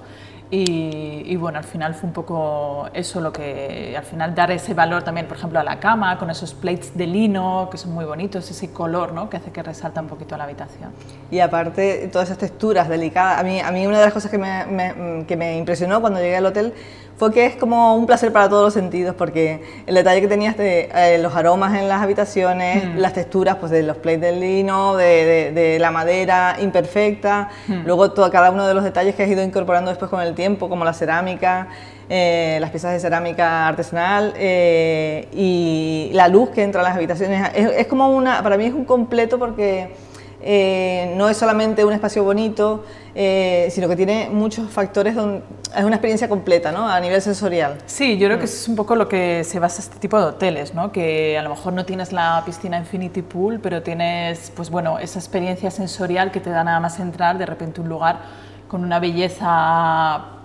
Y, 0.53 1.33
bueno, 1.37 1.59
al 1.59 1.63
final 1.63 1.95
fue 1.95 2.07
un 2.07 2.13
poco 2.13 2.89
eso 2.93 3.21
lo 3.21 3.31
que, 3.31 3.95
al 3.97 4.03
final 4.03 4.35
dar 4.35 4.51
ese 4.51 4.73
valor 4.73 5.01
también, 5.01 5.25
por 5.25 5.37
ejemplo, 5.37 5.57
a 5.61 5.63
la 5.63 5.79
cama, 5.79 6.19
con 6.19 6.29
esos 6.29 6.53
plates 6.53 6.97
de 6.97 7.07
lino 7.07 7.69
que 7.71 7.77
son 7.77 7.93
muy 7.93 8.03
bonitos, 8.03 8.51
ese 8.51 8.73
color 8.73 9.13
¿no? 9.13 9.29
que 9.29 9.37
hace 9.37 9.51
que 9.51 9.63
resalta 9.63 10.01
un 10.01 10.07
poquito 10.07 10.35
la 10.35 10.43
habitación. 10.43 10.91
Y 11.31 11.39
aparte, 11.39 12.09
todas 12.11 12.27
esas 12.27 12.37
texturas 12.37 12.89
delicadas. 12.89 13.39
A 13.39 13.43
mí, 13.43 13.61
a 13.61 13.71
mí 13.71 13.87
una 13.87 13.99
de 13.99 14.05
las 14.05 14.13
cosas 14.13 14.29
que 14.29 14.37
me, 14.37 15.25
que 15.25 15.37
me 15.37 15.57
impresionó 15.57 16.01
cuando 16.01 16.19
llegué 16.19 16.35
al 16.35 16.45
hotel 16.45 16.73
fue 17.21 17.31
que 17.31 17.45
es 17.45 17.55
como 17.55 17.95
un 17.97 18.07
placer 18.07 18.33
para 18.33 18.49
todos 18.49 18.63
los 18.63 18.73
sentidos, 18.73 19.13
porque 19.15 19.61
el 19.85 19.93
detalle 19.93 20.21
que 20.21 20.27
tenías 20.27 20.57
de 20.57 20.89
eh, 20.91 21.19
los 21.19 21.35
aromas 21.35 21.79
en 21.79 21.87
las 21.87 22.01
habitaciones, 22.01 22.83
mm. 22.83 22.97
las 22.97 23.13
texturas 23.13 23.57
pues, 23.57 23.71
de 23.71 23.83
los 23.83 23.97
plates 23.97 24.21
de 24.21 24.31
lino, 24.31 24.95
de, 24.95 25.51
de, 25.53 25.77
la 25.77 25.91
madera 25.91 26.57
imperfecta, 26.59 27.49
mm. 27.67 27.85
luego 27.85 28.11
todo, 28.11 28.31
cada 28.31 28.49
uno 28.49 28.67
de 28.67 28.73
los 28.73 28.83
detalles 28.83 29.13
que 29.13 29.21
has 29.21 29.29
ido 29.29 29.43
incorporando 29.43 29.91
después 29.91 30.09
con 30.09 30.19
el 30.19 30.33
tiempo, 30.33 30.67
como 30.67 30.83
la 30.83 30.93
cerámica, 30.93 31.67
eh, 32.09 32.57
las 32.59 32.71
piezas 32.71 32.91
de 32.91 32.99
cerámica 32.99 33.67
artesanal 33.67 34.33
eh, 34.35 35.27
y 35.31 36.09
la 36.13 36.27
luz 36.27 36.49
que 36.49 36.63
entra 36.63 36.81
en 36.81 36.85
las 36.85 36.95
habitaciones. 36.95 37.51
Es, 37.53 37.69
es, 37.71 37.85
como 37.85 38.09
una, 38.09 38.41
para 38.41 38.57
mí 38.57 38.65
es 38.65 38.73
un 38.73 38.85
completo 38.85 39.37
porque 39.37 39.89
eh, 40.43 41.13
no 41.17 41.29
es 41.29 41.37
solamente 41.37 41.85
un 41.85 41.93
espacio 41.93 42.23
bonito, 42.23 42.83
eh, 43.13 43.67
sino 43.71 43.87
que 43.87 43.95
tiene 43.95 44.29
muchos 44.31 44.69
factores, 44.69 45.15
donde, 45.15 45.43
es 45.75 45.83
una 45.83 45.95
experiencia 45.95 46.27
completa 46.29 46.71
¿no? 46.71 46.87
a 46.87 46.99
nivel 46.99 47.21
sensorial. 47.21 47.77
Sí, 47.85 48.17
yo 48.17 48.27
creo 48.27 48.37
que 48.39 48.45
eso 48.45 48.55
es 48.55 48.67
un 48.67 48.75
poco 48.75 48.95
lo 48.95 49.07
que 49.07 49.43
se 49.43 49.59
basa 49.59 49.81
este 49.81 49.99
tipo 49.99 50.17
de 50.17 50.25
hoteles, 50.25 50.73
¿no? 50.73 50.91
que 50.91 51.37
a 51.37 51.41
lo 51.41 51.49
mejor 51.49 51.73
no 51.73 51.85
tienes 51.85 52.11
la 52.11 52.41
piscina 52.45 52.77
Infinity 52.77 53.21
Pool, 53.21 53.59
pero 53.61 53.81
tienes 53.81 54.51
pues, 54.55 54.69
bueno, 54.69 54.99
esa 54.99 55.19
experiencia 55.19 55.71
sensorial 55.71 56.31
que 56.31 56.39
te 56.39 56.49
da 56.49 56.63
nada 56.63 56.79
más 56.79 56.99
entrar 56.99 57.37
de 57.37 57.45
repente 57.45 57.81
un 57.81 57.89
lugar 57.89 58.19
con 58.67 58.83
una 58.83 58.99
belleza 58.99 60.17
mm, 60.17 60.40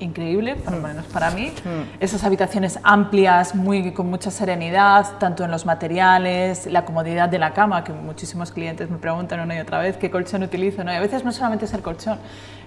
increíble, 0.00 0.56
por 0.56 0.74
lo 0.74 0.80
menos 0.80 1.06
para 1.06 1.30
mí. 1.30 1.52
Esas 2.00 2.24
habitaciones 2.24 2.78
amplias, 2.82 3.54
muy, 3.54 3.92
con 3.92 4.08
mucha 4.08 4.30
serenidad, 4.30 5.18
tanto 5.18 5.44
en 5.44 5.50
los 5.50 5.66
materiales, 5.66 6.66
la 6.66 6.84
comodidad 6.84 7.28
de 7.28 7.38
la 7.38 7.52
cama, 7.52 7.84
que 7.84 7.92
muchísimos 7.92 8.52
clientes 8.52 8.90
me 8.90 8.98
preguntan 8.98 9.40
una 9.40 9.56
y 9.56 9.60
otra 9.60 9.78
vez 9.78 9.96
qué 9.96 10.10
colchón 10.10 10.42
utilizo. 10.42 10.84
¿no? 10.84 10.92
Y 10.92 10.96
a 10.96 11.00
veces 11.00 11.24
no 11.24 11.32
solamente 11.32 11.64
es 11.64 11.74
el 11.74 11.82
colchón, 11.82 12.18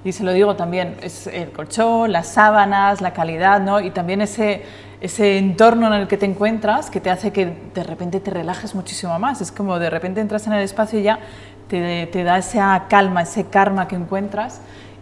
y 0.04 0.12
se 0.12 0.24
lo 0.24 0.32
digo 0.32 0.56
también, 0.56 0.96
es 1.02 1.28
el 1.28 1.52
colchón, 1.52 2.12
las 2.12 2.28
sábanas, 2.28 3.02
la 3.02 3.14
calidad, 3.14 3.60
¿no? 3.60 3.80
y 3.80 3.92
también 3.92 4.22
ese, 4.22 4.64
ese 5.02 5.38
entorno 5.38 5.88
en 5.88 6.02
el 6.02 6.08
que 6.08 6.18
te 6.18 6.26
encuentras 6.26 6.90
que 6.90 7.02
te 7.02 7.10
hace 7.10 7.32
que 7.32 7.54
de 7.74 7.84
repente 7.84 8.20
te 8.20 8.32
relajes 8.32 8.76
muchísimo 8.76 9.18
más. 9.20 9.42
Es 9.42 9.52
como 9.52 9.80
de 9.80 9.90
repente 9.90 10.22
entras 10.22 10.48
en 10.48 10.54
el 10.54 10.64
espacio 10.64 11.00
y 11.00 11.04
ya 11.04 11.20
te, 11.68 12.08
te 12.08 12.24
da 12.24 12.38
esa 12.38 12.86
calma, 12.90 13.24
ese 13.24 13.46
karma 13.46 13.88
que 13.88 13.96
encuentras 13.96 14.62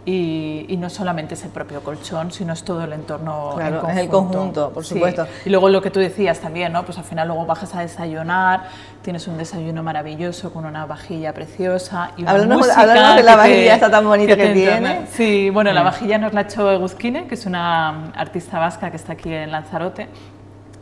y, 0.10 0.78
no 0.78 0.90
solamente 0.90 1.34
es 1.34 1.44
el 1.44 1.50
propio 1.50 1.84
colchón, 1.84 2.32
sino 2.32 2.54
es 2.54 2.64
todo 2.64 2.82
el 2.86 2.94
entorno. 2.94 3.52
Claro, 3.56 3.90
es 3.90 3.98
el 3.98 4.08
conjunto, 4.08 4.72
por 4.72 4.86
supuesto. 4.86 5.28
Y 5.46 5.50
luego 5.50 5.68
lo 5.68 5.82
que 5.82 5.92
tú 5.92 6.00
decías 6.00 6.40
también, 6.40 6.72
¿no? 6.72 6.86
Pues 6.86 6.98
al 6.98 7.04
final 7.04 7.28
luego 7.28 7.46
bajas 7.46 7.76
a 7.76 7.82
desayunar, 7.82 8.70
tienes 9.02 9.28
un 9.28 9.38
desayuno 9.38 9.84
maravilloso 9.84 10.54
con 10.54 10.66
una 10.66 10.86
vajilla 10.86 11.34
preciosa 11.34 12.12
y 12.16 12.22
una 12.22 12.56
música 12.56 13.16
de 13.16 13.24
la 13.24 13.36
vajilla 13.36 13.74
esta 13.74 13.92
tan 13.92 14.06
bonita 14.06 14.38
que, 14.38 14.54
tiene. 14.54 15.08
Sí, 15.12 15.50
bueno, 15.50 15.74
la 15.74 15.84
vajilla 15.84 16.18
nos 16.18 16.34
la 16.34 16.42
ha 16.42 16.44
hecho 16.44 16.72
Eguzquine, 16.72 17.28
que 17.28 17.36
es 17.36 17.46
una 17.46 18.12
artista 18.14 18.60
vasca 18.60 18.90
que 18.90 18.96
está 18.96 19.14
aquí 19.14 19.34
en 19.34 19.52
Lanzarote 19.52 20.08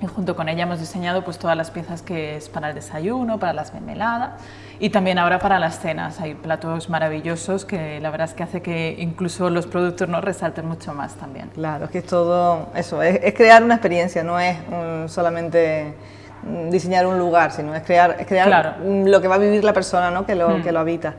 y 0.01 0.07
junto 0.07 0.35
con 0.35 0.49
ella 0.49 0.63
hemos 0.63 0.79
diseñado 0.79 1.23
pues 1.23 1.37
todas 1.37 1.55
las 1.55 1.71
piezas 1.71 2.01
que 2.01 2.35
es 2.35 2.49
para 2.49 2.69
el 2.69 2.75
desayuno, 2.75 3.39
para 3.39 3.53
las 3.53 3.73
mermeladas 3.73 4.41
y 4.79 4.89
también 4.89 5.17
ahora 5.17 5.39
para 5.39 5.59
las 5.59 5.79
cenas. 5.79 6.19
Hay 6.19 6.33
platos 6.33 6.89
maravillosos 6.89 7.65
que 7.65 7.99
la 8.01 8.09
verdad 8.11 8.27
es 8.27 8.33
que 8.33 8.43
hace 8.43 8.61
que 8.61 8.95
incluso 8.99 9.49
los 9.49 9.67
productos 9.67 10.09
nos 10.09 10.23
resalten 10.23 10.67
mucho 10.67 10.93
más 10.93 11.15
también. 11.15 11.49
Claro, 11.53 11.85
es 11.85 11.91
que 11.91 11.99
es 11.99 12.05
todo 12.05 12.69
eso, 12.75 13.01
es, 13.01 13.33
crear 13.33 13.63
una 13.63 13.75
experiencia, 13.75 14.23
no 14.23 14.39
es 14.39 14.57
solamente 15.11 15.93
diseñar 16.69 17.07
un 17.07 17.17
lugar, 17.17 17.51
sino 17.51 17.75
es 17.75 17.83
crear, 17.83 18.15
es 18.19 18.27
crear 18.27 18.77
lo 18.83 19.21
que 19.21 19.27
va 19.27 19.35
a 19.35 19.39
vivir 19.39 19.63
la 19.63 19.73
persona 19.73 20.11
¿no? 20.11 20.25
que, 20.25 20.35
lo, 20.35 20.49
mm. 20.49 20.63
que 20.63 20.71
lo 20.71 20.79
habita. 20.79 21.15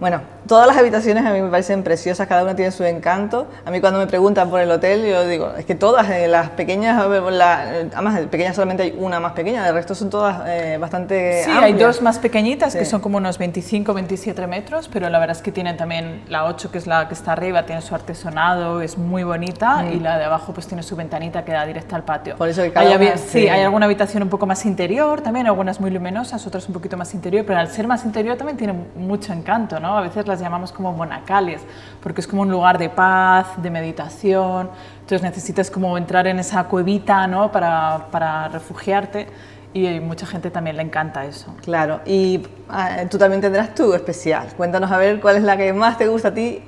Bueno, 0.00 0.20
todas 0.46 0.66
las 0.66 0.76
habitaciones 0.76 1.24
a 1.24 1.32
mí 1.32 1.40
me 1.40 1.48
parecen 1.48 1.82
preciosas, 1.82 2.26
cada 2.26 2.42
una 2.42 2.56
tiene 2.56 2.70
su 2.72 2.84
encanto. 2.84 3.46
A 3.64 3.70
mí 3.70 3.80
cuando 3.80 3.98
me 3.98 4.06
preguntan 4.06 4.50
por 4.50 4.60
el 4.60 4.70
hotel, 4.70 5.06
yo 5.06 5.26
digo, 5.26 5.52
es 5.56 5.64
que 5.64 5.74
todas, 5.74 6.10
eh, 6.10 6.26
las 6.28 6.50
pequeñas, 6.50 7.06
la, 7.30 7.60
además 7.94 8.20
pequeñas 8.30 8.56
solamente 8.56 8.82
hay 8.82 8.96
una 8.98 9.20
más 9.20 9.32
pequeña, 9.32 9.66
el 9.68 9.74
resto 9.74 9.94
son 9.94 10.10
todas 10.10 10.42
eh, 10.46 10.76
bastante 10.80 11.44
Sí, 11.44 11.50
hay 11.50 11.74
dos 11.74 12.02
más 12.02 12.18
pequeñitas 12.18 12.74
que 12.74 12.84
son 12.84 13.00
como 13.00 13.18
unos 13.18 13.38
25, 13.38 13.94
27 13.94 14.46
metros, 14.46 14.88
pero 14.92 15.08
la 15.08 15.18
verdad 15.18 15.36
es 15.36 15.42
que 15.42 15.52
tienen 15.52 15.76
también 15.76 16.22
la 16.28 16.46
8, 16.46 16.70
que 16.70 16.78
es 16.78 16.86
la 16.86 17.06
que 17.08 17.14
está 17.14 17.32
arriba, 17.32 17.64
tiene 17.64 17.82
su 17.82 17.94
artesonado, 17.94 18.80
es 18.80 18.98
muy 18.98 19.22
bonita, 19.22 19.86
y 19.92 20.00
la 20.00 20.18
de 20.18 20.24
abajo 20.24 20.52
pues 20.52 20.66
tiene 20.66 20.82
su 20.82 20.96
ventanita 20.96 21.44
que 21.44 21.52
da 21.52 21.64
directa 21.64 21.96
al 21.96 22.02
patio. 22.02 22.36
Por 22.36 22.48
eso 22.48 22.62
que 22.62 22.72
cada 22.72 22.90
hay, 22.90 23.12
sí, 23.18 23.48
hay 23.48 23.62
alguna 23.62 23.86
habitación 23.86 24.22
un 24.22 24.28
poco 24.28 24.46
más 24.46 24.49
interior 24.66 25.20
también, 25.20 25.46
algunas 25.46 25.80
muy 25.80 25.90
luminosas, 25.90 26.46
otras 26.46 26.66
un 26.66 26.74
poquito 26.74 26.96
más 26.96 27.14
interior, 27.14 27.44
pero 27.46 27.58
al 27.58 27.68
ser 27.68 27.86
más 27.86 28.04
interior 28.04 28.36
también 28.36 28.56
tiene 28.56 28.74
mucho 28.96 29.32
encanto. 29.32 29.80
¿no? 29.80 29.96
A 29.96 30.00
veces 30.00 30.26
las 30.26 30.40
llamamos 30.40 30.72
como 30.72 30.92
monacales, 30.92 31.62
porque 32.02 32.20
es 32.20 32.26
como 32.26 32.42
un 32.42 32.50
lugar 32.50 32.78
de 32.78 32.88
paz, 32.88 33.46
de 33.56 33.70
meditación, 33.70 34.70
entonces 35.00 35.22
necesitas 35.22 35.70
como 35.70 35.96
entrar 35.96 36.26
en 36.26 36.38
esa 36.38 36.64
cuevita, 36.64 37.26
¿no? 37.26 37.50
Para, 37.50 38.08
para 38.10 38.48
refugiarte 38.48 39.26
y 39.72 40.00
mucha 40.00 40.26
gente 40.26 40.50
también 40.50 40.76
le 40.76 40.82
encanta 40.82 41.24
eso. 41.24 41.54
Claro, 41.62 42.00
y 42.04 42.42
ah, 42.68 43.02
tú 43.08 43.18
también 43.18 43.40
tendrás 43.40 43.74
tu 43.74 43.94
especial. 43.94 44.48
Cuéntanos 44.56 44.90
a 44.90 44.98
ver 44.98 45.20
cuál 45.20 45.36
es 45.36 45.42
la 45.42 45.56
que 45.56 45.72
más 45.72 45.96
te 45.96 46.08
gusta 46.08 46.28
a 46.28 46.34
ti. 46.34 46.62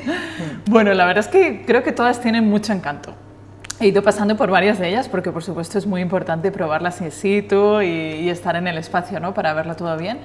bueno, 0.66 0.94
la 0.94 1.06
verdad 1.06 1.24
es 1.24 1.28
que 1.28 1.64
creo 1.66 1.82
que 1.82 1.92
todas 1.92 2.20
tienen 2.20 2.48
mucho 2.48 2.72
encanto. 2.72 3.14
He 3.78 3.88
ido 3.88 4.02
pasando 4.02 4.38
por 4.38 4.50
varias 4.50 4.78
de 4.78 4.88
ellas 4.88 5.06
porque 5.06 5.30
por 5.32 5.44
supuesto 5.44 5.76
es 5.76 5.86
muy 5.86 6.00
importante 6.00 6.50
probarlas 6.50 7.02
in 7.02 7.10
situ 7.10 7.82
y, 7.82 7.86
y 7.86 8.30
estar 8.30 8.56
en 8.56 8.66
el 8.66 8.78
espacio 8.78 9.20
¿no? 9.20 9.34
para 9.34 9.52
verlo 9.52 9.76
todo 9.76 9.98
bien. 9.98 10.18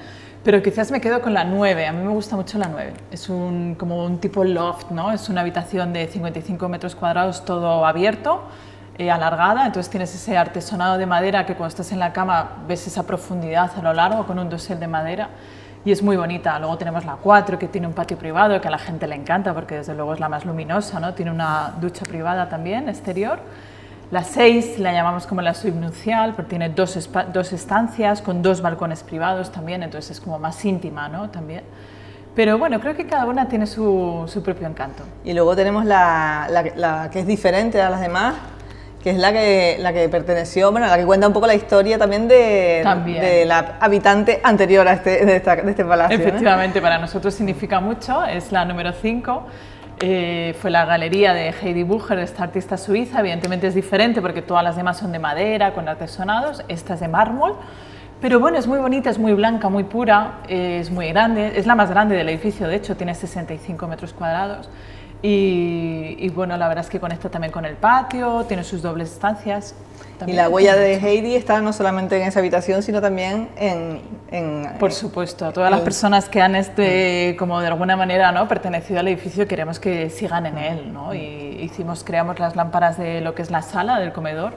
Pero 0.44 0.64
quizás 0.64 0.90
me 0.90 1.02
quedo 1.02 1.22
con 1.22 1.34
la 1.34 1.44
9, 1.44 1.86
a 1.86 1.92
mí 1.92 2.02
me 2.02 2.14
gusta 2.14 2.38
mucho 2.38 2.58
la 2.58 2.70
9. 2.70 2.94
Es 3.12 3.30
un, 3.30 3.76
como 3.76 4.06
un 4.06 4.20
tipo 4.20 4.44
loft, 4.44 4.90
¿no? 4.90 5.12
Es 5.12 5.30
una 5.30 5.42
habitación 5.42 5.92
de 5.94 6.08
55 6.08 6.68
metros 6.70 6.96
cuadrados, 6.96 7.44
todo 7.44 7.86
abierto, 7.86 8.42
eh, 8.98 9.12
alargada, 9.12 9.68
entonces 9.68 9.92
tienes 9.92 10.16
ese 10.16 10.38
artesonado 10.38 10.98
de 10.98 11.06
madera 11.06 11.46
que 11.46 11.56
cuando 11.56 11.70
estás 11.70 11.92
en 11.92 12.00
la 12.00 12.12
cama 12.14 12.64
ves 12.68 12.88
esa 12.88 13.04
profundidad 13.06 13.72
a 13.78 13.82
lo 13.82 13.94
largo 13.94 14.26
con 14.26 14.40
un 14.40 14.50
dosel 14.50 14.80
de 14.80 14.88
madera 14.88 15.30
y 15.84 15.92
es 15.92 16.04
muy 16.04 16.18
bonita. 16.18 16.58
Luego 16.60 16.78
tenemos 16.78 17.06
la 17.06 17.16
4 17.16 17.58
que 17.58 17.68
tiene 17.68 17.88
un 17.88 17.94
patio 17.94 18.18
privado 18.18 18.60
que 18.62 18.68
a 18.68 18.72
la 18.72 18.78
gente 18.78 19.08
le 19.08 19.16
encanta 19.16 19.54
porque 19.54 19.76
desde 19.76 19.96
luego 19.96 20.14
es 20.14 20.20
la 20.20 20.30
más 20.30 20.46
luminosa, 20.46 21.00
¿no? 21.00 21.14
Tiene 21.14 21.32
una 21.32 21.74
ducha 21.80 22.06
privada 22.06 22.50
también 22.50 22.88
exterior. 22.90 23.40
La 24.12 24.26
6 24.26 24.78
la 24.80 24.92
llamamos 24.92 25.26
como 25.26 25.42
la 25.42 25.54
suite 25.54 25.80
nupcial, 25.80 26.34
porque 26.36 26.50
tiene 26.50 26.70
dos, 26.70 27.10
dos, 27.32 27.54
estancias 27.54 28.22
con 28.22 28.42
dos 28.42 28.62
balcones 28.62 29.04
privados 29.04 29.54
también, 29.54 29.84
entonces 29.84 30.12
es 30.12 30.20
como 30.20 30.38
más 30.38 30.64
íntima 30.66 31.08
¿no? 31.08 31.30
también. 31.30 31.64
Pero 32.36 32.58
bueno, 32.58 32.80
creo 32.82 32.96
que 32.96 33.06
cada 33.06 33.26
una 33.26 33.48
tiene 33.48 33.68
su, 33.68 34.26
su 34.28 34.44
propio 34.44 34.68
encanto. 34.68 35.04
Y 35.24 35.34
luego 35.34 35.56
tenemos 35.56 35.86
la, 35.86 36.48
la, 36.76 37.10
que 37.10 37.22
es 37.22 37.28
diferente 37.28 37.82
a 37.82 37.90
las 37.90 38.02
demás, 38.02 38.36
que 39.04 39.12
es 39.12 39.18
la 39.18 39.32
que, 39.34 39.78
la 39.80 39.94
que 39.94 40.08
perteneció, 40.10 40.72
bueno, 40.72 40.88
la 40.88 40.98
que 40.98 41.06
cuenta 41.06 41.28
un 41.28 41.34
poco 41.34 41.48
la 41.48 41.56
historia 41.56 41.98
también 41.98 42.28
de, 42.28 42.84
de 43.06 43.46
la 43.46 43.78
habitante 43.80 44.40
anterior 44.44 44.88
a 44.88 44.94
este, 44.94 45.26
de, 45.26 45.40
de 45.40 45.70
este 45.70 45.86
palacio. 45.86 46.18
Efectivamente, 46.18 46.82
para 46.82 47.00
nosotros 47.00 47.34
significa 47.34 47.80
mucho, 47.80 48.24
es 48.26 48.52
la 48.52 48.64
número 48.66 48.92
5 48.94 49.46
eh, 50.04 50.56
fue 50.60 50.72
la 50.72 50.86
galería 50.86 51.32
de 51.32 51.54
Heidi 51.62 51.84
Bucher, 51.84 52.18
esta 52.18 52.44
artista 52.44 52.76
suiza. 52.76 53.20
Evidentemente 53.20 53.68
es 53.68 53.76
diferente 53.76 54.20
porque 54.20 54.42
todas 54.42 54.64
las 54.64 54.76
demás 54.76 54.98
son 54.98 55.12
de 55.12 55.20
madera, 55.20 55.74
con 55.74 55.88
artesonados. 55.88 56.64
Esta 56.68 56.96
es 56.96 57.02
de 57.02 57.08
mármol. 57.08 57.56
Pero 58.20 58.40
bueno, 58.40 58.58
es 58.58 58.66
muy 58.66 58.80
bonita, 58.80 59.12
es 59.12 59.20
muy 59.20 59.34
blanca, 59.34 59.70
muy 59.70 59.84
pura, 59.84 60.40
es 60.48 60.90
muy 60.90 61.10
grande. 61.10 61.54
Es 61.56 61.68
la 61.68 61.76
más 61.76 61.92
grande 61.92 62.16
del 62.16 62.30
edificio, 62.30 62.68
de 62.68 62.76
hecho, 62.76 62.96
tiene 62.98 63.14
65 63.14 63.88
metros 63.88 64.14
cuadrados. 64.14 64.70
Y, 65.24 66.30
bueno, 66.30 66.58
la 66.58 66.68
verdad 66.68 66.84
es 66.84 66.90
que 66.90 67.00
conecta 67.00 67.30
también 67.30 67.52
con 67.52 67.66
el 67.66 67.76
patio, 67.76 68.46
tiene 68.48 68.64
sus 68.64 68.82
dobles 68.82 69.12
estancias. 69.12 69.76
y 70.26 70.34
la 70.34 70.50
huella 70.50 70.76
de 70.76 70.96
Heidi 70.96 71.36
está 71.36 71.62
no 71.62 71.74
solamente 71.74 72.20
en 72.20 72.28
esa 72.28 72.40
habitación, 72.40 72.82
sino 72.82 73.02
también 73.02 73.50
en... 73.56 74.02
Por 74.80 74.92
supuesto, 74.92 75.52
todas 75.52 75.70
las 75.70 75.82
personas 75.82 76.28
que 76.28 76.42
han, 76.42 76.56
este, 76.56 77.36
como 77.38 77.60
de 77.60 77.68
alguna 77.68 77.96
manera, 77.96 78.32
¿no? 78.32 78.48
pertenecido 78.48 79.00
al 79.00 79.08
edificio, 79.10 79.48
queremos 79.48 79.80
que 79.80 80.10
sigan 80.10 80.48
en 80.48 80.58
él. 80.58 80.94
¿no? 80.94 81.14
Y 81.14 81.60
hicimos, 81.62 82.04
creamos 82.04 82.40
las 82.40 82.56
lámparas 82.56 82.98
de 82.98 83.22
lo 83.22 83.36
que 83.36 83.44
es 83.44 83.52
la 83.52 83.62
sala 83.62 84.00
del 84.00 84.14
comedor. 84.14 84.54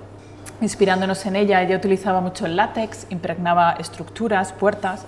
Inspirándonos 0.62 1.26
en 1.26 1.36
ella, 1.36 1.60
ella 1.60 1.76
utilizaba 1.76 2.22
mucho 2.22 2.46
el 2.46 2.56
látex, 2.56 3.06
impregnaba 3.10 3.72
estructuras, 3.72 4.52
puertas, 4.52 5.04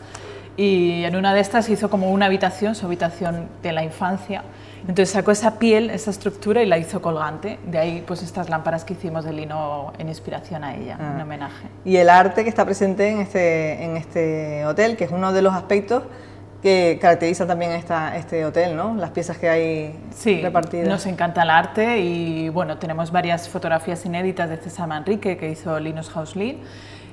y 0.56 1.04
en 1.04 1.16
una 1.16 1.34
de 1.34 1.40
estas 1.40 1.68
hizo 1.68 1.88
como 1.90 2.10
una 2.10 2.26
habitación, 2.26 2.75
su 2.75 2.86
habitación 2.86 3.48
de 3.62 3.72
la 3.72 3.84
infancia, 3.84 4.42
entonces 4.88 5.11
sacó 5.11 5.33
esa 5.33 5.59
piel, 5.59 5.90
esa 5.90 6.11
estructura 6.11 6.62
y 6.62 6.66
la 6.66 6.78
hizo 6.78 7.02
colgante. 7.02 7.59
De 7.66 7.78
ahí 7.78 8.05
pues 8.07 8.23
estas 8.23 8.49
lámparas 8.49 8.85
que 8.85 8.95
hicimos 8.95 9.25
de 9.25 9.33
lino 9.33 9.93
en 9.99 10.09
inspiración 10.09 10.64
a 10.64 10.76
ella, 10.76 10.97
ah. 11.00 11.19
homenaje. 11.23 11.69
Y 11.85 11.97
el 11.97 12.09
arte 12.09 12.45
que 12.45 12.49
está 12.49 12.64
presente 12.64 13.09
en 13.09 13.21
este, 13.21 13.85
en 13.85 13.97
este 13.97 14.64
hotel, 14.66 14.97
que 14.97 15.05
es 15.05 15.11
uno 15.11 15.33
de 15.33 15.43
los 15.43 15.55
aspectos 15.55 16.05
que 16.62 16.99
caracteriza 17.00 17.47
también 17.47 17.73
esta, 17.73 18.16
este 18.16 18.45
hotel, 18.45 18.76
¿no? 18.76 18.95
Las 18.95 19.11
piezas 19.11 19.38
que 19.38 19.49
hay 19.49 19.99
sí, 20.14 20.40
repartidas. 20.40 20.88
nos 20.88 21.07
encanta 21.07 21.43
el 21.43 21.50
arte 21.50 21.99
y 21.99 22.49
bueno, 22.49 22.78
tenemos 22.78 23.12
varias 23.12 23.49
fotografías 23.49 24.05
inéditas 24.07 24.49
de 24.49 24.57
César 24.57 24.88
Manrique 24.88 25.37
que 25.37 25.50
hizo 25.50 25.78
Linus 25.78 26.11
Hauslin 26.16 26.61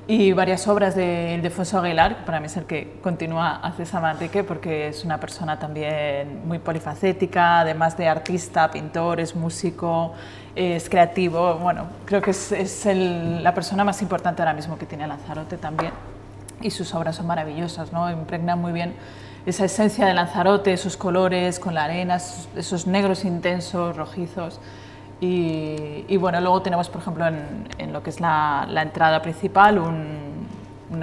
y 0.06 0.32
varias 0.32 0.68
obras 0.68 0.94
de 0.94 1.34
Ildefonso 1.34 1.78
Aguilar, 1.78 2.18
que 2.18 2.22
para 2.24 2.38
mí 2.38 2.46
es 2.46 2.56
el 2.58 2.64
que 2.64 2.98
continúa 3.02 3.56
a 3.56 3.72
César 3.72 4.02
Manrique 4.02 4.44
porque 4.44 4.88
es 4.88 5.04
una 5.04 5.18
persona 5.18 5.58
también 5.58 6.46
muy 6.46 6.58
polifacética, 6.58 7.60
además 7.60 7.96
de 7.96 8.08
artista, 8.08 8.70
pintor, 8.70 9.20
es 9.20 9.34
músico, 9.34 10.12
es 10.54 10.90
creativo. 10.90 11.54
Bueno, 11.54 11.86
creo 12.04 12.20
que 12.20 12.32
es, 12.32 12.52
es 12.52 12.84
la 12.86 13.54
persona 13.54 13.82
más 13.82 14.02
importante 14.02 14.42
ahora 14.42 14.52
mismo 14.52 14.76
que 14.76 14.84
tiene 14.84 15.06
Lanzarote 15.06 15.56
también. 15.56 15.92
Y 16.60 16.70
sus 16.70 16.94
obras 16.94 17.16
son 17.16 17.26
maravillosas, 17.26 17.92
¿no? 17.92 18.10
impregnan 18.10 18.60
muy 18.60 18.72
bien 18.72 18.94
esa 19.46 19.64
esencia 19.66 20.06
de 20.06 20.14
Lanzarote, 20.14 20.72
esos 20.72 20.96
colores 20.96 21.58
con 21.58 21.74
la 21.74 21.84
arena, 21.84 22.18
esos 22.56 22.86
negros 22.86 23.24
intensos, 23.24 23.96
rojizos. 23.96 24.60
Y, 25.26 26.16
bueno, 26.16 26.40
luego 26.40 26.60
tenemos, 26.62 26.88
por 26.88 27.00
ejemplo, 27.00 27.26
en, 27.26 27.92
lo 27.92 28.02
que 28.02 28.10
es 28.10 28.20
la, 28.20 28.66
entrada 28.82 29.22
principal, 29.22 29.78
un 29.78 31.02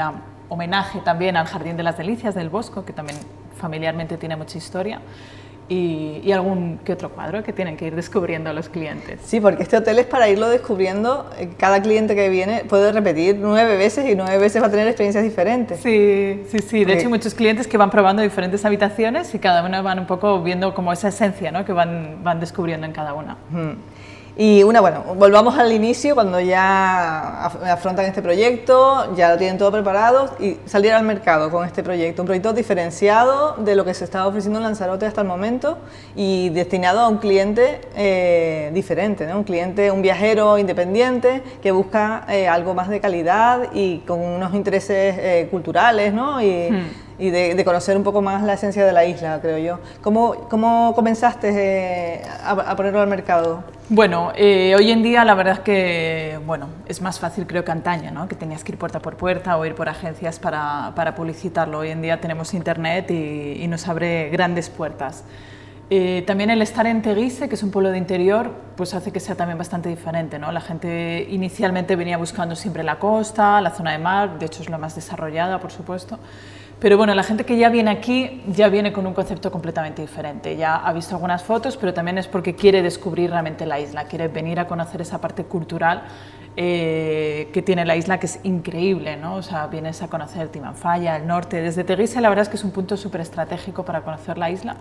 homenaje 0.49 0.99
también 0.99 1.37
al 1.37 1.47
Jardín 1.47 1.77
de 1.77 1.83
las 1.83 1.97
Delicias 1.97 2.35
del 2.35 2.49
Bosco, 2.49 2.83
que 2.83 2.93
también 2.93 3.17
familiarmente 3.57 4.17
tiene 4.17 4.35
mucha 4.35 4.57
historia. 4.57 4.99
y, 5.69 6.29
algún 6.33 6.79
que 6.83 6.91
otro 6.91 7.09
cuadro 7.09 7.43
que 7.43 7.53
tienen 7.53 7.77
que 7.77 7.87
ir 7.87 7.95
descubriendo 7.95 8.51
los 8.51 8.67
clientes. 8.67 9.21
Sí, 9.23 9.39
porque 9.39 9.63
este 9.63 9.77
hotel 9.77 9.99
es 9.99 10.05
para 10.05 10.27
irlo 10.27 10.49
descubriendo. 10.49 11.29
Eh, 11.37 11.49
cada 11.57 11.81
cliente 11.81 12.13
que 12.13 12.27
viene 12.27 12.65
puede 12.67 12.91
repetir 12.91 13.37
nueve 13.39 13.77
veces 13.77 14.09
y 14.09 14.15
nueve 14.15 14.37
veces 14.37 14.61
va 14.61 14.67
a 14.67 14.69
tener 14.69 14.87
experiencias 14.87 15.23
diferentes. 15.23 15.79
Sí, 15.79 16.43
sí, 16.49 16.59
sí. 16.59 16.83
De 16.83 16.93
hecho, 16.93 17.03
hay 17.03 17.07
muchos 17.07 17.33
clientes 17.33 17.67
que 17.67 17.77
van 17.77 17.89
probando 17.89 18.21
diferentes 18.21 18.65
habitaciones 18.65 19.33
y 19.33 19.39
cada 19.39 19.63
una 19.63 19.81
van 19.81 19.99
un 19.99 20.07
poco 20.07 20.41
viendo 20.43 20.73
como 20.73 20.91
esa 20.91 21.07
esencia 21.07 21.51
¿no? 21.51 21.63
que 21.63 21.71
van, 21.71 22.17
van 22.21 22.41
descubriendo 22.41 22.85
en 22.85 22.91
cada 22.91 23.13
una. 23.13 23.37
Y 24.37 24.63
una, 24.63 24.79
bueno, 24.79 25.03
volvamos 25.17 25.57
al 25.57 25.73
inicio, 25.73 26.15
cuando 26.15 26.39
ya 26.39 27.45
afrontan 27.45 28.05
este 28.05 28.21
proyecto, 28.21 29.13
ya 29.15 29.31
lo 29.31 29.37
tienen 29.37 29.57
todo 29.57 29.71
preparado 29.71 30.35
y 30.39 30.57
salir 30.65 30.93
al 30.93 31.03
mercado 31.03 31.51
con 31.51 31.65
este 31.65 31.83
proyecto. 31.83 32.21
Un 32.21 32.27
proyecto 32.27 32.53
diferenciado 32.53 33.55
de 33.57 33.75
lo 33.75 33.83
que 33.83 33.93
se 33.93 34.05
estaba 34.05 34.27
ofreciendo 34.27 34.59
en 34.59 34.63
Lanzarote 34.63 35.05
hasta 35.05 35.21
el 35.21 35.27
momento 35.27 35.77
y 36.15 36.49
destinado 36.49 37.01
a 37.01 37.09
un 37.09 37.17
cliente 37.17 37.81
eh, 37.95 38.71
diferente, 38.73 39.27
¿no? 39.27 39.39
un 39.39 39.43
cliente, 39.43 39.91
un 39.91 40.01
viajero 40.01 40.57
independiente 40.57 41.43
que 41.61 41.71
busca 41.71 42.25
eh, 42.29 42.47
algo 42.47 42.73
más 42.73 42.87
de 42.87 43.01
calidad 43.01 43.73
y 43.73 43.99
con 43.99 44.19
unos 44.21 44.53
intereses 44.53 45.15
eh, 45.17 45.47
culturales 45.51 46.13
¿no? 46.13 46.37
hmm 46.37 47.10
y 47.21 47.29
de, 47.29 47.63
conocer 47.63 47.95
un 47.95 48.03
poco 48.03 48.23
más 48.23 48.41
la 48.41 48.53
esencia 48.53 48.83
de 48.83 48.91
la 48.91 49.05
isla, 49.05 49.39
creo 49.41 49.59
yo. 49.59 49.79
¿Cómo, 50.01 50.47
cómo 50.49 50.93
comenzaste 50.95 51.51
eh, 51.53 52.21
a, 52.43 52.75
ponerlo 52.75 52.99
al 52.99 53.07
mercado? 53.07 53.63
Bueno, 53.89 54.31
eh, 54.35 54.73
hoy 54.75 54.89
en 54.89 55.03
día 55.03 55.23
la 55.23 55.35
verdad 55.35 55.53
es 55.55 55.59
que 55.59 56.39
bueno, 56.47 56.69
es 56.87 56.99
más 56.99 57.19
fácil 57.19 57.45
creo 57.45 57.63
que 57.63 57.71
antaño, 57.71 58.09
¿no? 58.09 58.27
que 58.27 58.35
tenías 58.35 58.63
que 58.63 58.71
ir 58.71 58.79
puerta 58.79 58.99
por 58.99 59.17
puerta 59.17 59.55
o 59.57 59.65
ir 59.67 59.75
por 59.75 59.87
agencias 59.87 60.39
para, 60.39 60.93
para 60.95 61.13
publicitarlo. 61.13 61.79
Hoy 61.79 61.89
en 61.89 62.01
día 62.01 62.19
tenemos 62.19 62.55
internet 62.55 63.11
y, 63.11 63.67
nos 63.67 63.87
abre 63.87 64.29
grandes 64.29 64.71
puertas. 64.71 65.23
Eh, 65.91 66.23
también 66.25 66.49
el 66.49 66.61
estar 66.61 66.87
en 66.87 67.03
Teguise, 67.03 67.47
que 67.47 67.55
es 67.55 67.63
un 67.63 67.69
pueblo 67.69 67.91
de 67.91 67.99
interior, 67.99 68.51
pues 68.75 68.95
hace 68.95 69.11
que 69.11 69.19
sea 69.19 69.35
también 69.35 69.59
bastante 69.59 69.89
diferente. 69.89 70.39
¿no? 70.39 70.51
La 70.51 70.61
gente 70.61 71.27
inicialmente 71.29 71.95
venía 71.95 72.17
buscando 72.17 72.55
siempre 72.55 72.81
la 72.81 72.97
costa, 72.97 73.61
la 73.61 73.69
zona 73.69 73.91
de 73.91 73.99
mar, 73.99 74.39
de 74.39 74.47
hecho 74.47 74.63
es 74.63 74.69
la 74.69 74.79
más 74.79 74.95
desarrollada, 74.95 75.59
por 75.59 75.71
supuesto. 75.71 76.17
Pero 76.81 76.97
bueno, 76.97 77.13
la 77.13 77.21
gente 77.21 77.45
que 77.45 77.57
ya 77.57 77.69
viene 77.69 77.91
aquí 77.91 78.41
ya 78.47 78.67
viene 78.67 78.91
con 78.91 79.05
un 79.05 79.13
concepto 79.13 79.51
completamente 79.51 80.01
diferente. 80.01 80.57
Ya 80.57 80.77
ha 80.77 80.91
visto 80.93 81.13
algunas 81.13 81.43
fotos, 81.43 81.77
pero 81.77 81.93
también 81.93 82.17
es 82.17 82.27
porque 82.27 82.55
quiere 82.55 82.81
descubrir 82.81 83.29
realmente 83.29 83.67
la 83.67 83.79
isla, 83.79 84.05
quiere 84.05 84.29
venir 84.29 84.59
a 84.59 84.65
conocer 84.65 84.99
esa 84.99 85.21
parte 85.21 85.43
cultural 85.43 86.01
eh, 86.57 87.51
que 87.53 87.61
tiene 87.61 87.85
la 87.85 87.95
isla, 87.95 88.19
que 88.19 88.25
es 88.25 88.39
increíble, 88.41 89.15
¿no? 89.15 89.35
O 89.35 89.43
sea, 89.43 89.67
vienes 89.67 90.01
a 90.01 90.07
conocer 90.07 90.49
Timanfaya, 90.49 91.17
el 91.17 91.27
norte. 91.27 91.61
Desde 91.61 91.83
Teguise 91.83 92.19
la 92.19 92.29
verdad 92.29 92.41
es 92.41 92.49
que 92.49 92.55
es 92.55 92.63
un 92.63 92.71
punto 92.71 92.97
súper 92.97 93.21
estratégico 93.21 93.85
para 93.85 94.01
conocer 94.01 94.39
la 94.39 94.49
isla. 94.49 94.77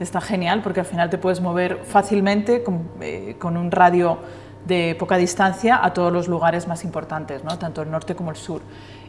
Está 0.00 0.22
genial 0.22 0.62
porque 0.62 0.80
al 0.80 0.86
final 0.86 1.10
te 1.10 1.18
puedes 1.18 1.42
mover 1.42 1.80
fácilmente 1.84 2.62
con, 2.62 2.88
eh, 3.02 3.36
con 3.38 3.58
un 3.58 3.70
radio 3.70 4.20
de 4.64 4.96
poca 4.98 5.16
distancia 5.16 5.84
a 5.84 5.92
todos 5.92 6.12
los 6.12 6.28
lugares 6.28 6.68
más 6.68 6.84
importantes, 6.84 7.44
¿no? 7.44 7.58
tanto 7.58 7.82
el 7.82 7.90
norte 7.90 8.14
como 8.14 8.30
el 8.30 8.36
sur. 8.36 8.62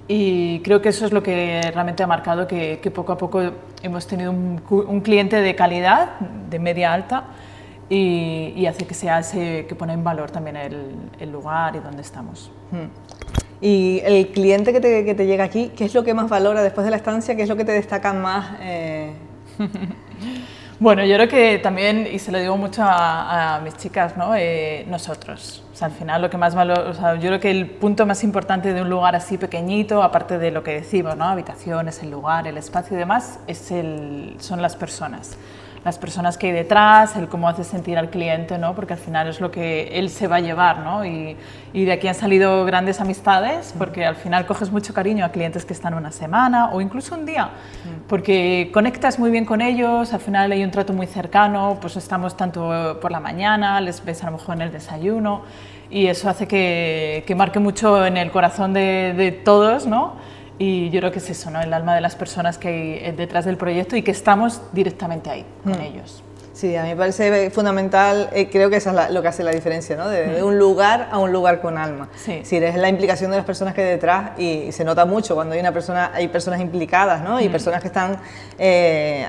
Y 0.08 0.60
creo 0.60 0.82
que 0.82 0.90
eso 0.90 1.06
es 1.06 1.14
lo 1.14 1.24
que 1.24 1.62
realmente 1.74 2.04
ha 2.04 2.08
marcado 2.08 2.48
que, 2.48 2.92
poco 2.94 3.14
a 3.14 3.18
poco 3.18 3.42
hemos 3.82 4.06
tenido 4.08 4.32
un, 4.32 5.02
cliente 5.02 5.38
de 5.38 5.56
calidad, 5.56 6.20
de 6.50 6.60
media 6.60 6.94
alta, 6.94 7.26
y, 7.90 8.66
hace 8.66 8.86
que 8.86 8.94
sea 8.94 9.20
ese 9.20 9.66
que 9.68 9.76
pone 9.76 9.94
en 9.94 10.04
valor 10.04 10.32
también 10.32 10.58
el, 10.58 11.32
lugar 11.32 11.76
y 11.76 11.80
donde 11.80 12.02
estamos. 12.02 12.52
Hmm. 12.72 12.88
Y 13.62 14.02
el 14.04 14.28
cliente 14.28 14.74
que 14.74 14.82
te, 14.82 15.06
que 15.06 15.16
te, 15.16 15.26
llega 15.26 15.46
aquí, 15.46 15.72
¿qué 15.76 15.86
es 15.86 15.94
lo 15.94 16.04
que 16.04 16.14
más 16.14 16.30
valora 16.30 16.62
después 16.64 16.84
de 16.84 16.92
la 16.92 16.98
estancia? 16.98 17.36
¿Qué 17.36 17.44
es 17.44 17.50
lo 17.50 17.56
que 17.56 17.64
te 17.64 17.72
destaca 17.72 18.12
más? 18.12 18.58
Eh? 18.62 19.14
Bueno, 20.84 21.06
yo 21.06 21.16
creo 21.16 21.30
que 21.30 21.60
también, 21.60 22.10
y 22.12 22.20
se 22.20 22.30
lo 22.30 22.40
digo 22.40 22.58
mucho 22.58 22.82
a, 22.84 23.62
mis 23.64 23.78
chicas, 23.78 24.18
¿no? 24.18 24.36
Eh, 24.36 24.84
nosotros. 24.90 25.64
O 25.72 25.76
sea, 25.78 25.88
al 25.88 25.94
final 25.94 26.22
lo 26.22 26.30
que 26.30 26.36
más 26.36 26.56
valor, 26.56 26.78
o 26.80 26.94
sea, 26.94 27.16
yo 27.16 27.30
creo 27.30 27.40
que 27.40 27.52
el 27.52 27.68
punto 27.68 28.06
más 28.06 28.22
importante 28.26 28.74
de 28.74 28.82
un 28.82 28.90
lugar 28.90 29.16
así 29.16 29.38
pequeñito, 29.38 30.04
aparte 30.04 30.38
de 30.38 30.52
lo 30.52 30.62
que 30.62 30.74
decimos, 30.74 31.16
¿no? 31.16 31.24
Habitaciones, 31.24 32.04
el 32.04 32.12
lugar, 32.12 32.50
el 32.50 32.58
espacio 32.58 32.98
y 32.98 33.00
demás, 33.00 33.40
es 33.48 33.72
el, 33.72 34.36
son 34.40 34.62
las 34.62 34.76
personas 34.76 35.38
las 35.84 35.98
personas 35.98 36.38
que 36.38 36.48
hay 36.48 36.54
detrás, 36.54 37.16
el 37.18 37.28
cómo 37.28 37.50
hace 37.50 37.64
sentir 37.64 37.98
al 37.98 38.10
cliente, 38.10 38.58
¿no? 38.58 38.74
porque 38.74 38.94
al 38.94 39.00
final 39.00 39.28
es 39.28 39.42
lo 39.42 39.52
que 39.52 40.00
él 40.00 40.10
se 40.10 40.28
va 40.28 40.38
a 40.38 40.40
llevar. 40.40 40.80
¿no? 40.80 41.06
Y, 41.06 41.36
y, 41.74 41.86
de 41.86 41.92
aquí 41.92 42.08
han 42.08 42.16
salido 42.16 42.64
grandes 42.66 43.02
amistades, 43.02 43.74
porque 43.78 44.06
al 44.06 44.16
final 44.16 44.46
coges 44.46 44.72
mucho 44.72 44.94
cariño 44.94 45.26
a 45.26 45.30
clientes 45.30 45.66
que 45.66 45.74
están 45.74 45.94
una 45.94 46.12
semana 46.12 46.70
o 46.72 46.80
incluso 46.80 47.16
un 47.16 47.26
día, 47.26 47.50
porque 48.08 48.70
conectas 48.74 49.20
muy 49.20 49.32
bien 49.32 49.46
con 49.46 49.60
ellos, 49.60 50.14
al 50.14 50.20
final 50.22 50.52
hay 50.52 50.64
un 50.64 50.72
trato 50.72 50.94
muy 50.94 51.08
cercano, 51.08 51.78
pues 51.82 51.98
estamos 51.98 52.38
tanto 52.38 53.00
por 53.02 53.12
la 53.12 53.20
mañana, 53.20 53.82
les 53.82 54.04
ves 54.06 54.24
a 54.24 54.28
lo 54.28 54.38
mejor 54.38 54.56
en 54.56 54.62
el 54.62 54.72
desayuno, 54.72 55.42
y 55.90 56.08
eso 56.08 56.30
hace 56.30 56.48
que, 56.48 57.24
que 57.28 57.36
marque 57.36 57.60
mucho 57.60 58.06
en 58.06 58.18
el 58.18 58.32
corazón 58.32 58.74
de, 58.74 59.14
de 59.16 59.32
todos, 59.32 59.86
¿no? 59.86 60.14
Y 60.60 60.90
yo 60.92 61.00
creo 61.00 61.12
que 61.12 61.20
es 61.20 61.30
eso, 61.30 61.50
¿no? 61.50 61.62
el 61.62 61.74
alma 61.74 61.96
de 61.96 62.02
las 62.02 62.16
personas 62.16 62.58
que 62.58 62.68
hay 62.68 63.10
eh, 63.10 63.14
detrás 63.16 63.46
del 63.46 63.58
proyecto 63.58 63.96
y 63.96 64.04
que 64.04 64.12
estamos 64.12 64.62
directamente 64.72 65.30
ahí 65.30 65.46
con 65.64 65.74
mm. 65.74 65.82
ellos. 65.82 66.24
Sí, 66.54 66.76
a 66.76 66.84
mí 66.84 66.90
me 66.90 66.96
parece 66.96 67.50
fundamental, 67.50 68.30
eh, 68.32 68.48
creo 68.48 68.70
que 68.70 68.76
eso 68.76 68.92
es 68.92 69.10
lo 69.10 69.22
que 69.24 69.28
hace 69.28 69.44
la 69.44 69.50
diferencia, 69.50 69.98
¿no? 69.98 70.08
De, 70.08 70.40
mm. 70.42 70.46
un 70.46 70.60
lugar 70.60 71.10
a 71.12 71.18
un 71.18 71.34
lugar 71.34 71.60
con 71.62 71.80
alma. 71.80 72.10
Sí. 72.16 72.42
Si 72.44 72.58
es 72.58 72.76
la 72.76 72.90
implicación 72.90 73.32
de 73.32 73.38
las 73.38 73.46
personas 73.46 73.74
que 73.74 73.82
hay 73.82 73.90
detrás 73.90 74.40
y, 74.40 74.72
se 74.72 74.84
nota 74.84 75.06
mucho 75.06 75.34
cuando 75.34 75.56
hay 75.56 75.60
una 75.60 75.72
persona, 75.72 76.12
hay 76.14 76.28
personas 76.28 76.62
implicadas, 76.62 77.24
¿no? 77.24 77.42
Y 77.42 77.50
mm. 77.50 77.52
personas 77.52 77.82
que 77.82 77.88
están 77.88 78.18
eh, 78.60 79.26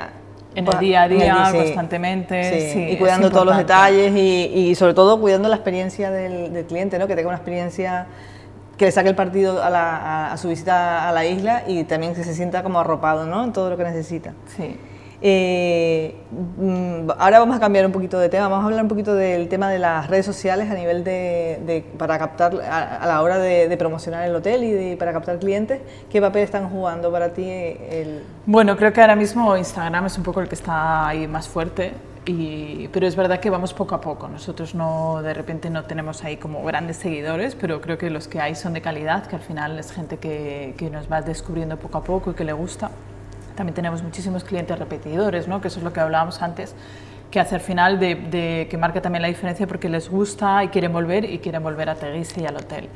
en 0.54 0.68
el 0.68 0.78
día 0.78 1.02
a 1.02 1.08
día, 1.08 1.50
constantemente. 1.50 2.72
Sí, 2.72 2.88
y 2.90 2.96
cuidando 2.96 3.30
todos 3.30 3.46
los 3.46 3.56
detalles 3.56 4.12
y, 4.14 4.74
sobre 4.74 4.92
todo 4.92 5.18
cuidando 5.18 5.48
la 5.48 5.56
experiencia 5.56 6.10
del, 6.10 6.52
del, 6.52 6.66
cliente, 6.66 6.98
¿no? 6.98 7.06
que 7.06 7.16
tenga 7.16 7.28
una 7.28 7.38
experiencia 7.38 8.06
que 8.76 8.86
le 8.86 8.92
saque 8.92 9.08
el 9.08 9.14
partido 9.14 9.60
a, 9.62 10.34
su 10.36 10.48
visita 10.48 11.08
a 11.08 11.12
la 11.12 11.24
isla 11.24 11.64
y 11.66 11.84
también 11.84 12.14
que 12.14 12.24
se 12.24 12.34
sienta 12.34 12.62
como 12.62 12.80
arropado 12.80 13.26
¿no? 13.26 13.44
en 13.44 13.52
todo 13.52 13.70
lo 13.70 13.76
que 13.76 13.84
necesita. 13.84 14.32
Sí. 14.56 14.76
Eh, 15.26 16.16
mm, 16.58 17.10
ahora 17.16 17.38
vamos 17.38 17.56
a 17.56 17.60
cambiar 17.60 17.86
un 17.86 17.92
poquito 17.92 18.18
de 18.18 18.28
tema, 18.28 18.48
vamos 18.48 18.64
a 18.64 18.66
hablar 18.66 18.82
un 18.82 18.88
poquito 18.88 19.14
del 19.14 19.48
tema 19.48 19.70
de 19.70 19.78
las 19.78 20.08
redes 20.08 20.26
sociales 20.26 20.70
a 20.70 20.74
nivel 20.74 21.02
de, 21.02 21.82
para 21.96 22.18
captar, 22.18 22.52
a, 22.60 23.06
la 23.06 23.22
hora 23.22 23.38
de, 23.38 23.74
promocionar 23.78 24.28
el 24.28 24.34
hotel 24.34 24.64
y 24.64 24.96
para 24.96 25.14
captar 25.14 25.38
clientes, 25.38 25.80
¿qué 26.10 26.20
papel 26.20 26.42
están 26.42 26.68
jugando 26.68 27.10
para 27.10 27.32
ti? 27.32 27.48
El... 27.48 28.22
Bueno, 28.44 28.76
creo 28.76 28.92
que 28.92 29.00
ahora 29.00 29.16
mismo 29.16 29.56
Instagram 29.56 30.04
es 30.04 30.18
un 30.18 30.24
poco 30.24 30.42
el 30.42 30.48
que 30.48 30.56
está 30.56 31.08
ahí 31.08 31.26
más 31.26 31.48
fuerte 31.48 31.92
pero 32.24 33.06
es 33.06 33.16
verdad 33.16 33.40
que 33.40 33.50
vamos 33.50 33.74
poco 33.74 33.94
a 33.94 34.00
poco. 34.00 34.28
Nosotros 34.28 34.74
no, 34.74 35.20
de 35.22 35.34
repente 35.34 35.70
no 35.70 35.84
tenemos 35.84 36.24
ahí 36.24 36.36
como 36.36 36.64
grandes 36.64 36.96
seguidores, 36.96 37.54
pero 37.54 37.80
creo 37.80 37.98
que 37.98 38.10
los 38.10 38.28
que 38.28 38.40
hay 38.40 38.54
son 38.54 38.72
de 38.72 38.80
calidad, 38.80 39.26
que 39.26 39.36
al 39.36 39.42
final 39.42 39.78
es 39.78 39.92
gente 39.92 40.16
que, 40.16 40.74
que 40.78 40.90
nos 40.90 41.10
va 41.10 41.22
descubriendo 41.22 41.76
poco 41.76 41.98
a 41.98 42.04
poco 42.04 42.30
y 42.30 42.34
que 42.34 42.44
le 42.44 42.52
gusta. 42.52 42.90
También 43.54 43.74
tenemos 43.74 44.02
muchísimos 44.02 44.42
clientes 44.42 44.78
repetidores, 44.78 45.46
¿no? 45.46 45.60
que 45.60 45.68
eso 45.68 45.78
es 45.78 45.84
lo 45.84 45.92
que 45.92 46.00
hablábamos 46.00 46.42
antes, 46.42 46.74
que 47.30 47.40
hace 47.40 47.54
al 47.54 47.60
final 47.60 48.00
de, 48.00 48.66
que 48.70 48.78
marca 48.78 49.00
también 49.00 49.22
la 49.22 49.28
diferencia 49.28 49.66
porque 49.66 49.88
les 49.88 50.08
gusta 50.08 50.62
y 50.64 50.68
quieren 50.68 50.92
volver 50.92 51.24
y 51.24 51.38
quieren 51.38 51.62
volver 51.62 51.88
a 51.88 51.94
Teguise 51.94 52.40
y 52.40 52.46
al 52.46 52.56
hotel. 52.56 52.88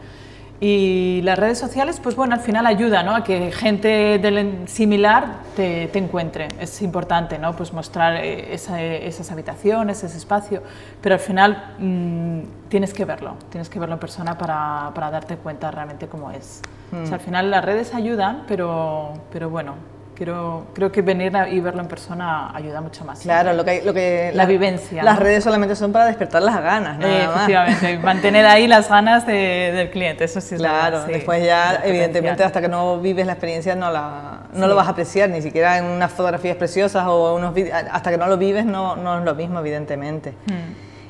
Y 0.60 1.20
las 1.22 1.38
redes 1.38 1.56
sociales, 1.56 2.00
pues 2.02 2.16
bueno, 2.16 2.34
al 2.34 2.40
final 2.40 2.66
ayuda 2.66 3.04
¿no? 3.04 3.14
a 3.14 3.22
que 3.22 3.52
gente 3.52 4.18
del 4.18 4.66
similar 4.66 5.26
te, 5.54 5.86
te, 5.86 5.98
encuentre. 6.00 6.48
Es 6.58 6.82
importante 6.82 7.38
¿no? 7.38 7.54
pues 7.54 7.72
mostrar 7.72 8.16
eh, 8.16 8.52
esas 8.52 9.30
habitaciones, 9.30 10.02
ese 10.02 10.18
espacio, 10.18 10.62
pero 11.00 11.14
al 11.14 11.20
final 11.20 11.74
mm, 11.78 12.68
tienes 12.68 12.92
que 12.92 13.04
verlo, 13.04 13.36
tienes 13.50 13.68
que 13.68 13.78
verlo 13.78 13.94
en 13.94 14.00
persona 14.00 14.36
para, 14.36 14.90
para 14.94 15.12
darte 15.12 15.36
cuenta 15.36 15.70
realmente 15.70 16.08
cómo 16.08 16.32
es. 16.32 16.60
O 16.90 17.06
sea, 17.06 17.16
al 17.16 17.20
final 17.20 17.50
las 17.50 17.64
redes 17.64 17.94
ayudan, 17.94 18.44
pero, 18.48 19.12
pero 19.30 19.50
bueno, 19.50 19.74
Creo, 20.18 20.66
creo 20.74 20.90
que 20.90 21.00
venir 21.00 21.32
y 21.48 21.60
verlo 21.60 21.80
en 21.80 21.86
persona 21.86 22.50
ayuda 22.52 22.80
mucho 22.80 23.04
más. 23.04 23.20
Claro, 23.20 23.52
lo 23.52 23.64
que, 23.64 23.82
lo 23.84 23.94
que 23.94 24.32
la, 24.34 24.46
vivencia. 24.46 25.04
Las 25.04 25.20
redes 25.20 25.44
solamente 25.44 25.76
son 25.76 25.92
para 25.92 26.06
despertar 26.06 26.42
las 26.42 26.60
ganas, 26.60 26.98
nada 26.98 27.36
Efectivamente, 27.36 27.98
mantener 28.02 28.44
ahí 28.44 28.66
las 28.66 28.88
ganas 28.88 29.24
del 29.28 29.90
cliente, 29.90 30.24
eso 30.24 30.40
sí 30.40 30.56
es 30.56 30.60
Claro, 30.60 31.04
después 31.04 31.44
ya, 31.44 31.82
evidentemente, 31.84 32.42
hasta 32.42 32.60
que 32.60 32.66
no 32.66 32.98
vives 32.98 33.26
la 33.26 33.34
experiencia 33.34 33.76
no, 33.76 33.92
la, 33.92 34.40
no 34.54 34.66
lo 34.66 34.74
vas 34.74 34.88
a 34.88 34.90
apreciar, 34.90 35.30
ni 35.30 35.40
siquiera 35.40 35.78
en 35.78 35.84
unas 35.84 36.10
fotografías 36.10 36.56
preciosas 36.56 37.06
o 37.06 37.36
unos 37.36 37.54
hasta 37.92 38.10
que 38.10 38.18
no 38.18 38.26
lo 38.26 38.38
vives 38.38 38.64
no, 38.64 38.96
no 38.96 39.20
es 39.20 39.24
lo 39.24 39.36
mismo, 39.36 39.60
evidentemente. 39.60 40.34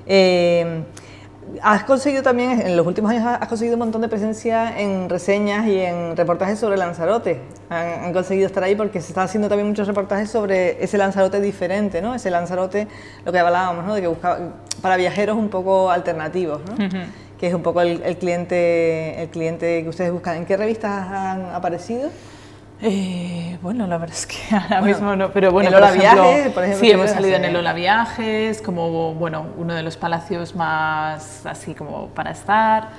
Eh, 0.04 0.82
Has 1.62 1.84
conseguido 1.84 2.22
también, 2.22 2.60
en 2.60 2.76
los 2.76 2.86
últimos 2.86 3.10
años, 3.10 3.24
has 3.26 3.48
conseguido 3.48 3.76
un 3.76 3.80
montón 3.80 4.02
de 4.02 4.08
presencia 4.08 4.78
en 4.78 5.08
reseñas 5.08 5.66
y 5.66 5.78
en 5.80 6.16
reportajes 6.16 6.58
sobre 6.58 6.76
Lanzarote. 6.76 7.40
Han, 7.70 8.12
conseguido 8.12 8.46
estar 8.46 8.62
ahí 8.62 8.74
porque 8.74 9.00
se 9.00 9.08
está 9.08 9.22
haciendo 9.22 9.48
también 9.48 9.68
muchos 9.68 9.86
reportajes 9.86 10.30
sobre 10.30 10.82
ese 10.82 10.98
Lanzarote 10.98 11.40
diferente, 11.40 12.02
¿no? 12.02 12.14
Ese 12.14 12.30
Lanzarote, 12.30 12.88
lo 13.24 13.32
que 13.32 13.38
hablábamos, 13.38 13.84
¿no? 13.84 13.94
De 13.94 14.00
que 14.00 14.06
buscaba, 14.06 14.38
para 14.82 14.96
viajeros 14.96 15.36
un 15.36 15.48
poco 15.48 15.90
alternativos, 15.90 16.60
¿no? 16.64 16.88
Que 17.38 17.46
es 17.46 17.54
un 17.54 17.62
poco 17.62 17.80
el, 17.80 18.16
cliente, 18.18 19.22
el 19.22 19.28
cliente 19.28 19.82
que 19.82 19.88
ustedes 19.88 20.12
buscan. 20.12 20.36
¿En 20.36 20.46
qué 20.46 20.56
revistas 20.56 21.08
han 21.08 21.46
aparecido? 21.54 22.10
Eh, 22.80 23.58
bueno, 23.60 23.86
la 23.88 23.98
verdad 23.98 24.16
es 24.16 24.26
que 24.26 24.54
ahora 24.56 24.80
mismo 24.80 25.16
no, 25.16 25.32
pero 25.32 25.50
bueno, 25.50 25.68
el 25.70 25.74
por 25.74 25.82
ejemplo, 25.82 26.22
Viajes, 26.22 26.52
por 26.52 26.62
ejemplo, 26.62 26.84
sí, 26.84 26.90
hemos 26.90 27.10
salido 27.10 27.36
en 27.36 27.44
el 27.44 27.56
Ola 27.56 27.72
Viajes, 27.72 28.62
como 28.62 29.14
bueno, 29.14 29.46
uno 29.56 29.74
de 29.74 29.82
los 29.82 29.96
palacios 29.96 30.54
más 30.54 31.44
así 31.44 31.74
como 31.74 32.08
para 32.08 32.30
estar. 32.30 32.90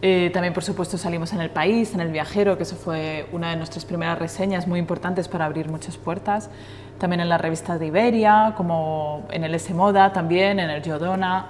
Eh, 0.00 0.30
también, 0.32 0.54
por 0.54 0.62
supuesto, 0.62 0.96
salimos 0.96 1.32
en 1.32 1.40
El 1.40 1.50
País, 1.50 1.92
en 1.94 2.00
El 2.00 2.10
Viajero, 2.12 2.56
que 2.56 2.62
eso 2.62 2.76
fue 2.76 3.28
una 3.32 3.50
de 3.50 3.56
nuestras 3.56 3.84
primeras 3.84 4.18
reseñas 4.18 4.66
muy 4.66 4.78
importantes 4.78 5.28
para 5.28 5.44
abrir 5.44 5.68
muchas 5.68 5.96
puertas. 5.96 6.50
También 6.98 7.20
en 7.20 7.28
las 7.28 7.40
revistas 7.40 7.80
de 7.80 7.86
Iberia, 7.86 8.54
como 8.56 9.26
en 9.30 9.44
el 9.44 9.54
S 9.54 9.72
Moda 9.74 10.12
también, 10.12 10.60
en 10.60 10.70
el 10.70 10.82
Giodona. 10.82 11.46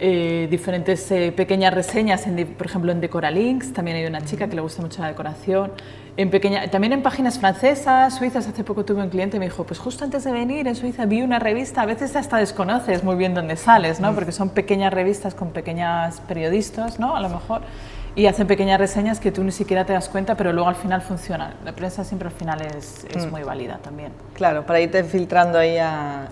Eh, 0.00 0.48
diferentes 0.50 1.08
eh, 1.12 1.30
pequeñas 1.30 1.72
reseñas, 1.72 2.26
en, 2.26 2.44
por 2.54 2.66
ejemplo 2.66 2.90
en 2.90 3.00
Decoralinks, 3.00 3.72
también 3.72 3.96
hay 3.96 4.06
una 4.06 4.22
chica 4.22 4.48
que 4.48 4.56
le 4.56 4.60
gusta 4.60 4.82
mucho 4.82 5.00
la 5.02 5.08
decoración. 5.08 5.70
En 6.16 6.30
pequeña, 6.30 6.68
también 6.68 6.92
en 6.92 7.02
páginas 7.02 7.38
francesas, 7.38 8.16
suizas, 8.16 8.46
hace 8.48 8.64
poco 8.64 8.84
tuve 8.84 9.02
un 9.02 9.08
cliente 9.08 9.36
y 9.36 9.40
me 9.40 9.46
dijo, 9.46 9.64
pues 9.64 9.78
justo 9.78 10.04
antes 10.04 10.24
de 10.24 10.32
venir 10.32 10.66
en 10.68 10.74
Suiza 10.76 11.06
vi 11.06 11.22
una 11.22 11.38
revista, 11.38 11.82
a 11.82 11.86
veces 11.86 12.14
hasta 12.16 12.38
desconoces 12.38 13.02
muy 13.04 13.14
bien 13.16 13.34
dónde 13.34 13.56
sales, 13.56 13.98
¿no? 14.00 14.14
porque 14.14 14.30
son 14.32 14.50
pequeñas 14.50 14.92
revistas 14.92 15.34
con 15.34 15.50
pequeñas 15.50 16.20
periodistas, 16.20 16.98
¿no? 17.00 17.16
a 17.16 17.20
lo 17.20 17.28
mejor, 17.28 17.62
y 18.16 18.26
hacen 18.26 18.46
pequeñas 18.46 18.78
reseñas 18.78 19.18
que 19.18 19.32
tú 19.32 19.42
ni 19.42 19.50
siquiera 19.50 19.84
te 19.86 19.92
das 19.92 20.08
cuenta, 20.08 20.36
pero 20.36 20.52
luego 20.52 20.68
al 20.68 20.76
final 20.76 21.02
funcionan. 21.02 21.54
La 21.64 21.72
prensa 21.72 22.04
siempre 22.04 22.28
al 22.28 22.34
final 22.34 22.62
es, 22.62 23.04
es 23.12 23.28
muy 23.30 23.42
válida 23.42 23.78
también. 23.78 24.12
Claro, 24.34 24.64
para 24.66 24.80
irte 24.80 25.02
filtrando 25.02 25.58
ahí 25.58 25.78
a- 25.78 26.28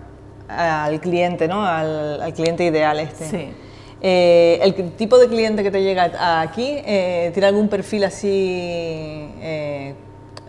al 0.57 1.01
cliente, 1.01 1.49
¿no? 1.49 1.65
Al, 1.65 2.21
al 2.23 2.33
cliente 2.35 2.65
ideal 2.65 2.99
este. 3.01 3.25
Sí. 3.29 3.53
Eh, 4.05 4.59
el 4.63 4.93
tipo 4.93 5.17
de 5.19 5.29
cliente 5.29 5.63
que 5.63 5.71
te 5.71 5.83
llega 5.83 6.11
a- 6.19 6.41
aquí, 6.41 6.67
eh, 6.85 7.31
¿tiene 7.33 7.47
algún 7.47 7.69
perfil 7.69 8.05
así? 8.05 8.29
eh, 9.41 9.95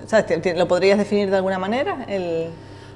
¿sabes? 0.08 0.26
¿Ti- 0.26 0.38
ti- 0.40 0.54
¿Lo 0.54 0.68
podrías 0.68 0.98
definir 0.98 1.30
de 1.30 1.36
alguna 1.38 1.60
manera? 1.60 2.06
El, 2.08 2.50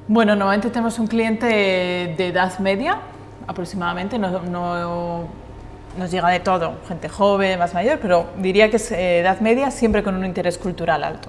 Bueno, 0.10 0.36
normalmente 0.36 0.70
tenemos 0.70 0.98
un 1.00 1.08
cliente 1.08 1.46
de 1.48 2.28
edad 2.28 2.58
media, 2.60 3.00
aproximadamente, 3.46 4.18
no, 4.18 4.40
no- 4.42 5.28
nos 5.98 6.12
llega 6.12 6.30
de 6.30 6.40
todo, 6.40 6.76
gente 6.88 7.10
joven, 7.10 7.60
más 7.60 7.74
mayor, 7.74 8.00
pero 8.02 8.28
diría 8.38 8.70
que 8.70 8.78
es 8.78 8.92
eh, 8.92 9.20
edad 9.20 9.40
media 9.42 9.70
siempre 9.70 10.04
con 10.04 10.16
un 10.16 10.26
interés 10.26 10.58
cultural 10.58 11.04
alto, 11.04 11.28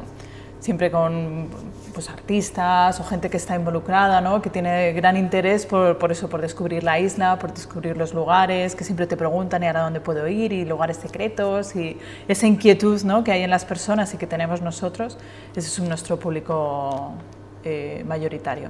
siempre 0.60 0.90
con 0.90 1.48
pues, 1.98 2.10
artistas 2.10 3.00
o 3.00 3.02
gente 3.02 3.28
que 3.28 3.38
está 3.38 3.56
involucrada, 3.56 4.20
¿no? 4.20 4.40
que 4.40 4.50
tiene 4.50 4.92
gran 4.92 5.16
interés 5.16 5.66
por, 5.66 5.98
por 5.98 6.12
eso, 6.12 6.28
por 6.28 6.40
descubrir 6.40 6.84
la 6.84 7.00
isla, 7.00 7.40
por 7.40 7.52
descubrir 7.52 7.96
los 7.96 8.14
lugares, 8.14 8.76
que 8.76 8.84
siempre 8.84 9.08
te 9.08 9.16
preguntan 9.16 9.64
¿y 9.64 9.66
ahora 9.66 9.80
dónde 9.80 10.00
puedo 10.00 10.28
ir? 10.28 10.52
y 10.52 10.64
lugares 10.64 10.98
secretos 10.98 11.74
y 11.74 11.98
esa 12.28 12.46
inquietud 12.46 13.02
¿no? 13.02 13.24
que 13.24 13.32
hay 13.32 13.42
en 13.42 13.50
las 13.50 13.64
personas 13.64 14.14
y 14.14 14.16
que 14.16 14.28
tenemos 14.28 14.62
nosotros, 14.62 15.18
ese 15.56 15.66
es 15.66 15.80
nuestro 15.80 16.20
público 16.20 17.14
eh, 17.64 18.04
mayoritario. 18.06 18.68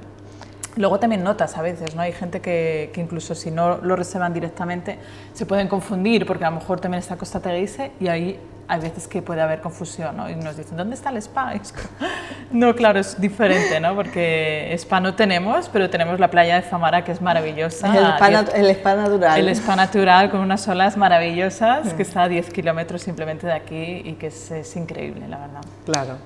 Luego 0.76 0.98
también 0.98 1.22
notas 1.22 1.58
a 1.58 1.60
veces, 1.60 1.94
¿no? 1.94 2.00
Hay 2.00 2.12
gente 2.12 2.40
que, 2.40 2.90
que 2.94 3.00
incluso 3.02 3.34
si 3.34 3.50
no 3.50 3.76
lo 3.76 3.94
reservan 3.94 4.32
directamente 4.32 4.98
se 5.34 5.44
pueden 5.44 5.68
confundir 5.68 6.24
porque 6.24 6.46
a 6.46 6.50
lo 6.50 6.56
mejor 6.56 6.80
también 6.80 7.00
está 7.00 7.16
Costa 7.18 7.40
Teguise 7.40 7.92
y 8.00 8.08
ahí 8.08 8.40
hay 8.68 8.81
veces 8.81 9.09
que 9.09 9.22
puede 9.22 9.40
haber 9.40 9.61
confusión, 9.61 10.16
¿no? 10.16 10.28
Y 10.28 10.37
nos 10.37 10.57
dicen, 10.57 10.76
¿dónde 10.76 10.94
está 10.94 11.11
el 11.11 11.16
spa? 11.18 11.54
No, 12.50 12.74
claro, 12.74 12.98
es 12.98 13.20
diferente, 13.20 13.78
¿no? 13.78 13.94
Porque 13.94 14.72
spa 14.78 15.00
no 15.00 15.14
tenemos, 15.14 15.68
pero 15.68 15.90
tenemos 15.90 16.18
la 16.18 16.31
playa 16.31 16.57
de 16.57 16.62
Famara 16.62 17.04
que 17.04 17.12
es 17.12 17.20
maravillosa. 17.20 17.88
el, 17.94 18.04
spa 18.14 18.28
10 18.28 18.40
nat- 18.40 18.54
el 18.54 18.66
spa 18.70 18.94
natural. 18.94 19.38
el 19.40 19.48
spa 19.50 19.76
natural 19.76 20.31
con 20.31 20.40
unas 20.40 20.66
olas 20.66 20.96
maravillosas 20.96 21.92
que 21.92 22.02
está 22.02 22.22
a 22.22 22.28
10 22.28 22.48
kilómetros 22.50 23.02
simplemente 23.02 23.46
de 23.46 23.52
aquí 23.52 24.02
y 24.04 24.14
que 24.14 24.28
es, 24.28 24.50
es 24.50 24.74
increíble, 24.76 25.28
la 25.28 25.38
verdad. 25.38 25.61
Claro. 25.85 26.16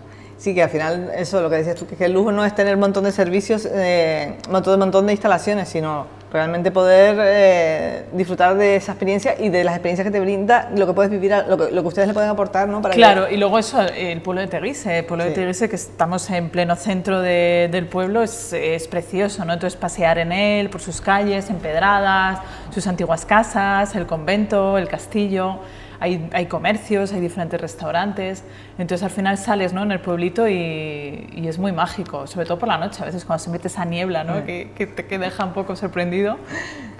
Sí, 0.42 0.57
que 0.57 0.62
al 0.64 0.70
final, 0.70 1.12
eso 1.16 1.40
lo 1.40 1.48
que 1.48 1.55
decías 1.55 1.76
tú, 1.76 1.87
que 1.87 2.05
el 2.05 2.12
lujo 2.14 2.33
no 2.33 2.44
es 2.44 2.52
tener 2.52 2.74
un 2.74 2.81
montón 2.81 3.05
de 3.05 3.12
servicios, 3.12 3.64
eh, 3.72 4.38
un 4.46 4.52
montón, 4.52 4.74
un 4.74 4.81
montón 4.81 5.07
de 5.07 5.12
instalaciones, 5.12 5.68
sino 5.68 6.09
realmente 6.33 6.72
poder 6.72 7.16
eh, 7.20 8.07
disfrutar 8.12 8.57
de 8.57 8.74
esa 8.74 8.90
experiencia 8.90 9.37
y 9.38 9.50
de 9.50 9.62
las 9.62 9.74
experiencias 9.76 10.05
que 10.05 10.11
te 10.11 10.18
brinda, 10.18 10.68
lo 10.74 10.85
que 10.88 10.94
puedes 10.94 11.12
vivir, 11.12 11.33
lo 11.48 11.57
que, 11.57 11.70
lo 11.70 11.83
que 11.83 11.87
ustedes 11.88 12.09
le 12.09 12.14
pueden 12.14 12.28
aportar, 12.28 12.66
¿no? 12.66 12.83
Para 12.83 12.90
que- 12.92 12.98
Claro, 12.98 13.28
y 13.31 13.37
luego 13.37 13.57
eso, 13.57 13.81
el 13.83 14.20
pueblo 14.20 14.40
de 14.40 14.48
Teguise, 14.48 14.98
el 14.98 15.05
pueblo 15.05 15.22
de 15.22 15.31
Sí. 15.31 15.37
Teguise 15.37 15.68
que 15.68 15.76
estamos 15.76 16.28
en 16.31 16.50
pleno 16.50 16.74
centro 16.74 17.20
de- 17.20 17.68
del 17.70 17.87
pueblo 17.87 18.24
es, 18.24 18.52
es 18.52 18.88
precioso, 18.88 19.44
¿no? 19.44 19.52
Entonces 19.52 19.78
pasear 19.78 20.18
en 20.18 20.33
él, 20.33 20.70
por 20.70 20.81
sus 20.81 21.00
calles 21.00 21.50
empedradas, 21.50 22.40
sus 22.74 22.85
antiguas 22.88 23.24
casas, 23.26 23.94
el 23.94 24.07
convento, 24.07 24.76
el 24.76 24.88
castillo, 24.88 25.61
hay, 26.02 26.28
hay 26.32 26.46
comercios, 26.46 27.12
hay 27.12 27.20
diferentes 27.20 27.60
restaurantes, 27.60 28.42
entonces 28.78 29.04
al 29.04 29.10
final 29.10 29.38
sales 29.38 29.72
¿no? 29.72 29.82
en 29.84 29.92
el 29.92 30.00
pueblito 30.00 30.48
y, 30.48 31.28
y 31.32 31.46
es 31.48 31.58
muy 31.58 31.72
mágico, 31.72 32.26
sobre 32.26 32.46
todo 32.46 32.58
por 32.58 32.68
la 32.68 32.78
noche, 32.78 33.02
a 33.02 33.06
veces 33.06 33.24
cuando 33.24 33.42
se 33.44 33.50
mete 33.50 33.68
esa 33.68 33.84
niebla, 33.84 34.24
¿no? 34.24 34.44
que, 34.44 34.70
que 34.76 34.86
te 34.86 35.06
que 35.06 35.18
deja 35.18 35.44
un 35.44 35.52
poco 35.52 35.76
sorprendido, 35.76 36.38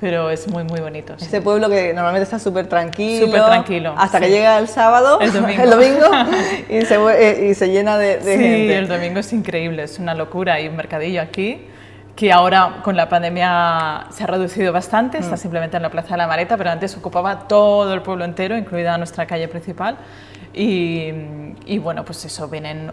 pero 0.01 0.31
es 0.31 0.49
muy, 0.49 0.65
muy 0.65 0.81
bonito. 0.81 1.15
sí. 1.19 1.25
Este 1.25 1.41
pueblo 1.41 1.69
que 1.69 1.93
normalmente 1.93 2.25
está 2.25 2.39
súper 2.39 2.67
tranquilo. 2.69 3.27
Súper 3.27 3.45
tranquilo, 3.45 3.95
Hasta 3.97 4.21
que 4.21 4.27
sí. 4.27 4.33
llega 4.33 4.59
el 4.59 4.69
sábado, 4.69 5.21
El 5.21 5.33
domingo. 5.39 5.67
domingo, 5.67 6.07
y, 6.69 6.83
se, 6.85 6.95
eh, 6.97 7.49
y 7.51 7.55
se 7.55 7.69
llena 7.71 7.99
de, 7.99 8.19
de 8.19 8.37
sí, 8.37 8.43
gente. 8.43 8.79
el 8.79 8.89
domingo 8.89 9.19
es 9.21 9.33
increíble, 9.33 9.83
es 9.83 9.99
una 9.99 10.15
locura. 10.15 10.55
Hay 10.55 10.69
un 10.69 10.77
mercadillo 10.77 11.21
aquí 11.23 11.61
que 12.17 12.33
ahora 12.33 12.81
con 12.83 12.97
la 12.97 13.09
pandemia 13.09 14.07
se 14.11 14.25
ha 14.25 14.27
reducido 14.27 14.73
bastante, 14.73 15.19
está 15.19 15.37
simplemente 15.37 15.77
en 15.77 15.83
la 15.83 15.91
Plaza 15.91 16.11
de 16.11 16.19
la 16.19 16.27
Mareta, 16.27 16.57
pero 16.57 16.71
antes 16.71 16.97
ocupaba 16.97 17.49
todo 17.49 17.95
el 17.95 18.03
pueblo 18.03 18.25
entero, 18.25 18.57
incluida 18.57 18.97
nuestra 18.99 19.27
calle 19.27 19.49
principal. 19.49 19.97
Y, 20.53 21.11
y 21.65 21.79
bueno, 21.79 22.05
pues 22.05 22.25
eso, 22.25 22.49
vienen 22.49 22.93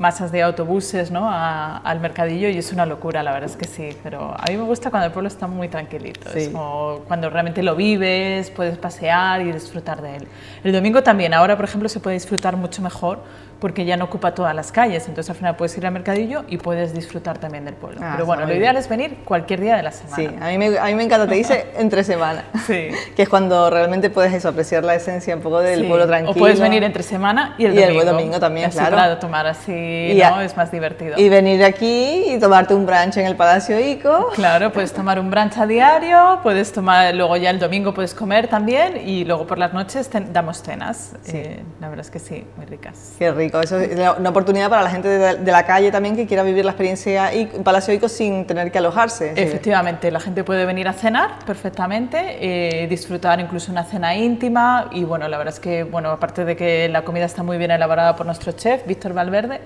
masas 0.00 0.32
de 0.32 0.42
autobuses 0.42 1.10
¿no? 1.10 1.28
a- 1.30 1.76
al 1.76 2.00
mercadillo 2.00 2.48
y 2.48 2.56
es 2.56 2.72
una 2.72 2.86
locura, 2.86 3.22
la 3.22 3.32
verdad 3.32 3.50
es 3.50 3.56
que 3.56 3.66
sí, 3.66 3.90
pero 4.02 4.34
a 4.34 4.44
mí 4.48 4.56
me 4.56 4.62
gusta 4.64 4.90
cuando 4.90 5.06
el 5.06 5.12
pueblo 5.12 5.28
está 5.28 5.46
muy 5.46 5.68
tranquilito, 5.68 6.26
es 6.34 6.46
Sí. 6.46 6.52
como 6.52 7.00
cuando 7.06 7.28
realmente 7.28 7.62
lo 7.62 7.76
vives, 7.76 8.50
puedes 8.50 8.78
pasear 8.78 9.42
y 9.42 9.52
disfrutar 9.52 10.00
de 10.00 10.16
él. 10.16 10.28
El 10.64 10.72
domingo 10.72 11.02
también, 11.02 11.34
ahora 11.34 11.54
por 11.54 11.66
ejemplo 11.66 11.88
se 11.90 12.00
puede 12.00 12.14
disfrutar 12.14 12.56
mucho 12.56 12.80
mejor 12.80 13.20
porque 13.60 13.84
ya 13.84 13.98
no 13.98 14.06
ocupa 14.06 14.34
todas 14.34 14.54
las 14.54 14.72
calles, 14.72 15.06
entonces 15.06 15.28
al 15.28 15.36
final 15.36 15.54
puedes 15.54 15.76
ir 15.76 15.84
al 15.84 15.92
mercadillo 15.92 16.44
y 16.48 16.56
puedes 16.56 16.94
disfrutar 16.94 17.36
también 17.36 17.66
del 17.66 17.74
pueblo. 17.74 18.00
Ah, 18.02 18.12
Pero 18.14 18.24
bueno, 18.24 18.46
lo 18.46 18.54
ideal 18.54 18.74
es 18.78 18.88
venir 18.88 19.18
cualquier 19.26 19.60
día 19.60 19.76
de 19.76 19.82
la 19.82 19.92
semana. 19.92 20.16
Sí, 20.16 20.26
a 20.40 20.46
mí, 20.48 20.56
me, 20.56 20.78
a 20.78 20.84
mí 20.86 20.94
me 20.94 21.02
encanta, 21.02 21.26
te 21.28 21.34
dice 21.34 21.66
entre 21.78 22.02
semana, 22.04 22.44
Sí. 22.66 22.88
que 23.14 23.20
es 23.22 23.28
cuando 23.28 23.68
realmente 23.68 24.08
puedes 24.08 24.32
eso, 24.32 24.48
apreciar 24.48 24.82
la 24.82 24.94
esencia 24.94 25.36
un 25.36 25.42
poco 25.42 25.60
del 25.60 25.80
Sí, 25.82 25.86
pueblo 25.88 26.06
tranquilo. 26.06 26.30
O 26.32 26.34
puedes 26.34 26.58
venir 26.58 26.82
entre 26.84 27.02
semana 27.02 27.54
y 27.58 27.66
el 27.66 27.74
Y 27.74 27.82
el 27.82 27.88
domingo. 27.92 28.04
domingo 28.12 28.40
también, 28.40 28.70
claro. 28.70 28.96
Para 28.96 29.18
tomar 29.20 29.46
así, 29.46 29.89
Y 30.12 30.14
¿no? 30.18 30.36
a- 30.36 30.44
Es 30.44 30.56
más 30.56 30.70
divertido. 30.70 31.14
Y 31.18 31.28
venir 31.28 31.62
aquí 31.64 32.24
y 32.34 32.38
tomarte 32.38 32.74
un 32.74 32.86
brunch 32.86 33.16
en 33.18 33.26
el 33.26 33.36
Palacio 33.36 33.78
Ico. 33.78 34.30
Claro, 34.34 34.72
puedes 34.72 34.92
tomar 34.92 35.18
un 35.18 35.30
brunch 35.30 35.58
a 35.58 35.66
diario, 35.66 36.38
puedes 36.42 36.72
tomar, 36.72 37.14
luego 37.14 37.36
ya 37.36 37.50
el 37.50 37.58
domingo 37.58 37.92
puedes 37.94 38.14
comer 38.14 38.48
también 38.48 38.96
y 39.08 39.24
luego 39.24 39.46
por 39.46 39.58
las 39.58 39.72
noches 39.72 40.08
ten- 40.08 40.32
damos 40.32 40.62
cenas. 40.62 41.12
Eh, 41.28 41.62
la 41.80 41.88
verdad 41.88 42.04
es 42.04 42.10
que 42.10 42.18
sí, 42.18 42.44
muy 42.56 42.66
ricas. 42.66 43.14
Qué 43.18 43.30
rico, 43.32 43.60
eso 43.60 43.78
es 43.78 43.96
una 44.18 44.30
oportunidad 44.30 44.68
para 44.70 44.82
la 44.82 44.90
gente 44.90 45.08
de, 45.08 45.34
de 45.36 45.52
la 45.52 45.64
calle 45.66 45.90
también 45.90 46.16
que 46.16 46.26
quiera 46.26 46.42
vivir 46.42 46.64
la 46.64 46.70
experiencia 46.72 47.32
y 47.34 47.46
Palacio 47.46 47.92
Ico 47.94 48.08
sin 48.08 48.46
tener 48.46 48.70
que 48.72 48.78
alojarse. 48.78 49.34
Sí. 49.34 49.40
Efectivamente, 49.40 50.10
la 50.10 50.20
gente 50.20 50.44
puede 50.44 50.64
venir 50.66 50.88
a 50.88 50.92
cenar 50.92 51.30
perfectamente, 51.46 52.18
eh, 52.40 52.86
disfrutar 52.88 53.38
incluso 53.40 53.70
una 53.70 53.84
cena 53.84 54.14
íntima 54.14 54.88
y 54.92 55.04
bueno, 55.04 55.28
la 55.28 55.38
verdad 55.38 55.54
es 55.54 55.60
que, 55.60 55.84
bueno, 55.84 56.10
aparte 56.10 56.44
de 56.44 56.56
que 56.56 56.88
la 56.88 57.02
comida 57.02 57.24
está 57.24 57.42
muy 57.42 57.58
bien 57.58 57.70
elaborada 57.70 58.16
por 58.16 58.26
nuestro 58.26 58.52
chef, 58.52 58.86
Víctor 58.86 59.12
Valverde, 59.12 59.60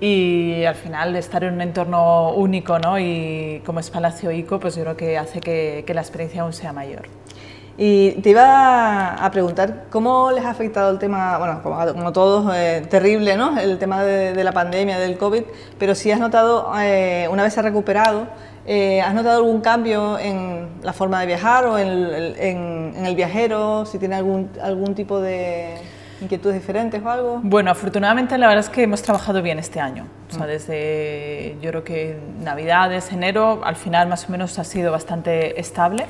y 0.00 0.64
al 0.64 0.74
final 0.74 1.14
estar 1.16 1.44
en 1.44 1.54
un 1.54 1.60
entorno 1.60 2.32
único, 2.32 2.78
¿no? 2.78 2.98
Y 2.98 3.62
como 3.64 3.80
es 3.80 3.90
Palacio 3.90 4.30
Ico, 4.32 4.58
pues 4.60 4.76
yo 4.76 4.82
creo 4.82 4.96
que 4.96 5.16
hace 5.18 5.40
que, 5.40 5.84
que 5.86 5.94
la 5.94 6.00
experiencia 6.00 6.42
aún 6.42 6.52
sea 6.52 6.72
mayor. 6.72 7.02
Y 7.76 8.12
te 8.22 8.30
iba 8.30 9.14
a 9.16 9.30
preguntar 9.32 9.86
cómo 9.90 10.30
les 10.30 10.44
ha 10.44 10.50
afectado 10.50 10.90
el 10.92 10.98
tema, 11.00 11.38
bueno, 11.38 11.60
como, 11.62 11.76
como 11.92 12.12
todos, 12.12 12.54
eh, 12.54 12.86
terrible, 12.88 13.36
¿no? 13.36 13.58
El 13.58 13.78
tema 13.78 14.04
de, 14.04 14.32
de 14.32 14.44
la 14.44 14.52
pandemia, 14.52 14.98
del 14.98 15.18
COVID, 15.18 15.42
pero 15.78 15.96
si 15.96 16.12
has 16.12 16.20
notado, 16.20 16.70
eh, 16.80 17.26
una 17.32 17.42
vez 17.42 17.52
se 17.54 17.60
ha 17.60 17.62
recuperado, 17.64 18.28
eh, 18.66 19.00
¿has 19.02 19.12
notado 19.12 19.38
algún 19.38 19.60
cambio 19.60 20.18
en 20.20 20.68
la 20.82 20.92
forma 20.92 21.18
de 21.20 21.26
viajar 21.26 21.66
o 21.66 21.76
en 21.78 21.88
en- 22.38 22.94
en 22.96 23.06
el 23.06 23.16
viajero? 23.16 23.84
Si 23.86 23.98
tiene 23.98 24.14
algún, 24.14 24.50
algún 24.62 24.94
tipo 24.94 25.20
de 25.20 25.74
inquietudes 26.20 26.56
diferentes 26.56 27.02
o 27.02 27.08
algo. 27.10 27.40
Bueno, 27.42 27.70
afortunadamente 27.70 28.36
la 28.38 28.46
verdad 28.48 28.64
es 28.64 28.70
que 28.70 28.82
hemos 28.82 29.02
trabajado 29.02 29.42
bien 29.42 29.58
este 29.58 29.80
año. 29.80 30.06
O 30.30 30.34
sea, 30.34 30.46
desde 30.46 31.56
yo 31.60 31.70
creo 31.70 31.84
que 31.84 32.18
Navidades, 32.42 33.12
enero, 33.12 33.60
al 33.64 33.76
final 33.76 34.08
más 34.08 34.28
o 34.28 34.32
menos 34.32 34.58
ha 34.58 34.64
sido 34.64 34.90
bastante 34.92 35.58
estable. 35.60 36.06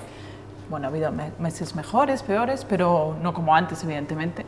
Bueno, 0.71 0.87
ha 0.87 0.91
habido 0.91 1.13
me- 1.13 1.33
meses 1.39 1.75
mejores, 1.75 2.23
peores, 2.23 2.65
pero 2.69 3.17
no 3.23 3.33
como 3.35 3.55
antes, 3.55 3.83
evidentemente. 3.85 4.45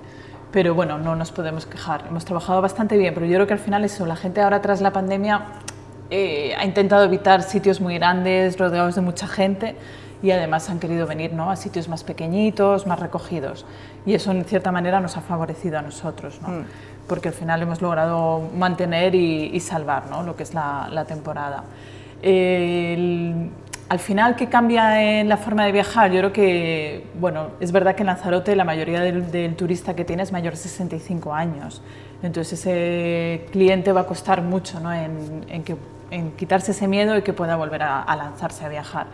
Pero 0.52 0.74
bueno, 0.74 0.98
no 0.98 1.16
nos 1.16 1.32
podemos 1.32 1.66
quejar. 1.66 2.04
Hemos 2.08 2.24
trabajado 2.24 2.62
bastante 2.62 2.96
bien, 2.96 3.12
pero 3.12 3.26
yo 3.26 3.34
creo 3.34 3.46
que 3.46 3.52
al 3.52 3.58
final 3.58 3.84
eso, 3.84 4.06
la 4.06 4.16
gente 4.16 4.40
ahora 4.40 4.62
tras 4.62 4.80
la 4.80 4.92
pandemia 4.92 5.42
eh, 6.08 6.54
ha 6.56 6.64
intentado 6.64 7.04
evitar 7.04 7.42
sitios 7.42 7.80
muy 7.80 7.94
grandes, 7.98 8.56
rodeados 8.58 8.94
de 8.94 9.00
mucha 9.00 9.26
gente 9.26 9.76
y 10.26 10.32
además 10.32 10.68
han 10.70 10.78
querido 10.78 11.06
venir 11.06 11.32
¿no? 11.32 11.50
a 11.50 11.56
sitios 11.56 11.88
más 11.88 12.04
pequeñitos, 12.04 12.86
más 12.86 12.98
recogidos. 12.98 13.64
Y 14.04 14.14
eso 14.14 14.32
en 14.32 14.44
cierta 14.44 14.72
manera 14.72 15.00
nos 15.00 15.16
ha 15.16 15.20
favorecido 15.20 15.78
a 15.78 15.82
nosotros. 15.82 16.40
¿no? 16.42 16.64
porque 17.06 17.28
al 17.28 17.34
final 17.34 17.62
hemos 17.62 17.80
logrado 17.80 18.40
mantener 18.54 19.14
y, 19.14 19.58
salvar 19.60 20.10
¿no? 20.10 20.22
lo 20.22 20.36
que 20.36 20.42
es 20.42 20.54
la, 20.54 21.04
temporada. 21.06 21.64
al 22.22 23.98
final, 23.98 24.36
¿qué 24.36 24.48
cambia 24.48 25.20
en 25.20 25.28
la 25.28 25.36
forma 25.36 25.64
de 25.64 25.72
viajar? 25.72 26.10
Yo 26.10 26.18
creo 26.18 26.32
que, 26.32 27.06
bueno, 27.18 27.48
es 27.60 27.72
verdad 27.72 27.94
que 27.94 28.02
en 28.02 28.06
Lanzarote 28.06 28.56
la 28.56 28.64
mayoría 28.64 29.00
del, 29.00 29.54
turista 29.54 29.94
que 29.94 30.04
tiene 30.04 30.22
es 30.22 30.32
mayor 30.32 30.54
de 30.54 30.58
65 30.58 31.32
años. 31.32 31.82
Entonces 32.22 32.60
ese 32.60 33.46
cliente 33.52 33.92
va 33.92 34.02
a 34.02 34.06
costar 34.06 34.42
mucho 34.42 34.80
¿no? 34.80 34.92
en, 34.92 35.44
en, 36.10 36.32
quitarse 36.32 36.72
ese 36.72 36.88
miedo 36.88 37.16
y 37.16 37.22
que 37.22 37.32
pueda 37.32 37.56
volver 37.56 37.82
a, 37.82 38.02
a 38.02 38.16
lanzarse 38.16 38.64
a 38.64 38.68
viajar. 38.68 39.06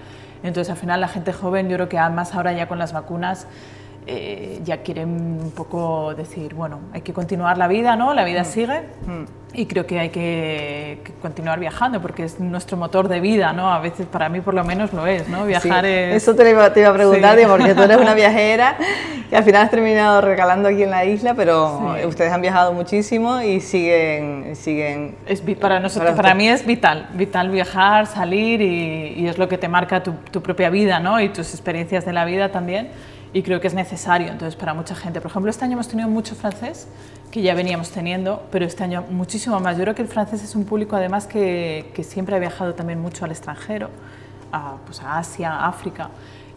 Entonces 0.43 0.71
al 0.71 0.77
final 0.77 1.01
la 1.01 1.09
gente 1.09 1.33
joven, 1.33 1.69
yo 1.69 1.77
creo 1.77 1.89
que 1.89 1.99
además 1.99 2.35
ahora 2.35 2.53
ya 2.53 2.69
con 2.69 2.79
las 2.79 2.93
vacunas, 2.93 3.47
eh, 4.05 4.61
ya 4.65 4.79
quieren 4.79 5.11
un 5.11 5.53
poco 5.53 6.13
decir, 6.17 6.55
bueno, 6.55 6.81
hay 6.93 7.03
que 7.03 7.13
continuar 7.13 7.57
la 7.57 7.69
vida, 7.69 7.95
¿no? 7.95 8.15
La 8.15 8.25
vida 8.25 8.43
mm. 8.43 8.45
sigue 8.45 8.81
mm. 9.07 9.25
y 9.55 9.67
creo 9.67 9.87
que 9.87 10.01
hay 10.01 10.09
que, 10.09 10.99
continuar 11.21 11.61
viajando 11.61 12.03
porque 12.03 12.25
es 12.25 12.41
nuestro 12.41 12.77
motor 12.77 13.07
de 13.07 13.21
vida, 13.21 13.53
¿no? 13.53 13.73
A 13.73 13.79
veces 13.79 14.07
para 14.07 14.29
mí 14.29 14.41
por 14.41 14.55
lo 14.55 14.65
menos 14.65 14.93
lo 14.93 15.07
es, 15.07 15.29
¿no? 15.29 15.47
Viajar 15.47 15.85
es... 15.85 16.17
Eso 16.17 16.35
te 16.35 16.51
iba, 16.51 16.73
te 16.73 16.81
iba 16.81 16.89
a 16.89 16.93
preguntar, 16.93 17.39
porque 17.47 17.77
tú 17.77 17.83
eres 17.83 17.97
una 17.97 18.15
viajera 18.17 18.77
que 19.31 19.37
al 19.37 19.45
final 19.45 19.63
has 19.63 19.71
terminado 19.71 20.21
regalando 20.21 20.69
aquí 20.69 20.83
en 20.83 20.91
la 20.91 21.05
isla, 21.05 21.35
pero 21.35 21.95
ustedes 22.05 22.33
han 22.33 22.41
viajado 22.41 22.73
muchísimo 22.73 23.41
y 23.41 23.61
siguen... 23.61 24.57
siguen 24.57 25.15
es, 25.27 25.43
para, 25.61 25.79
nosotros, 25.79 26.17
para, 26.17 26.35
mí 26.35 26.49
es 26.49 26.67
vital, 26.67 27.09
vital 27.15 27.51
viajar, 27.51 28.09
salir 28.09 28.61
y, 28.61 29.15
y 29.17 29.29
es 29.29 29.39
lo 29.39 29.49
que 29.49 29.59
te 29.59 29.69
marca 29.69 30.03
tu, 30.03 30.15
tu 30.33 30.43
propia 30.43 30.71
vida, 30.71 30.99
¿no? 30.99 31.21
Y 31.21 31.29
tus 31.29 31.53
experiencias 31.53 32.05
de 32.05 32.13
la 32.13 32.25
vida 32.25 32.51
también 32.51 32.91
y 33.33 33.43
creo 33.43 33.61
que 33.61 33.67
es 33.67 33.75
necesario 33.75 34.29
entonces 34.29 34.57
para 34.57 34.75
mucha 34.75 34.95
gente. 34.95 35.21
Por 35.21 35.31
ejemplo, 35.31 35.51
este 35.51 35.65
año 35.65 35.75
hemos 35.75 35.89
tenido 35.89 36.09
mucho 36.09 36.35
francés, 36.35 36.89
que 37.31 37.41
ya 37.41 37.55
veníamos 37.55 37.91
teniendo, 37.91 38.43
pero 38.51 38.67
este 38.67 38.85
año 38.85 39.05
muchísimo 39.11 39.59
más. 39.61 39.77
Yo 39.77 39.85
creo 39.85 39.95
que 39.95 40.03
el 40.03 40.09
francés 40.09 40.43
es 40.43 40.55
un 40.55 40.65
público 40.65 40.97
además 40.97 41.27
que, 41.27 41.91
que 41.95 42.05
siempre 42.05 42.37
ha 42.37 42.39
viajado 42.39 42.75
también 42.75 43.01
mucho 43.01 43.25
al 43.25 43.31
extranjero, 43.31 43.89
a, 44.53 44.77
pues 44.85 45.01
a 45.01 45.19
Asia, 45.19 45.51
a 45.51 45.69
África. 45.69 46.11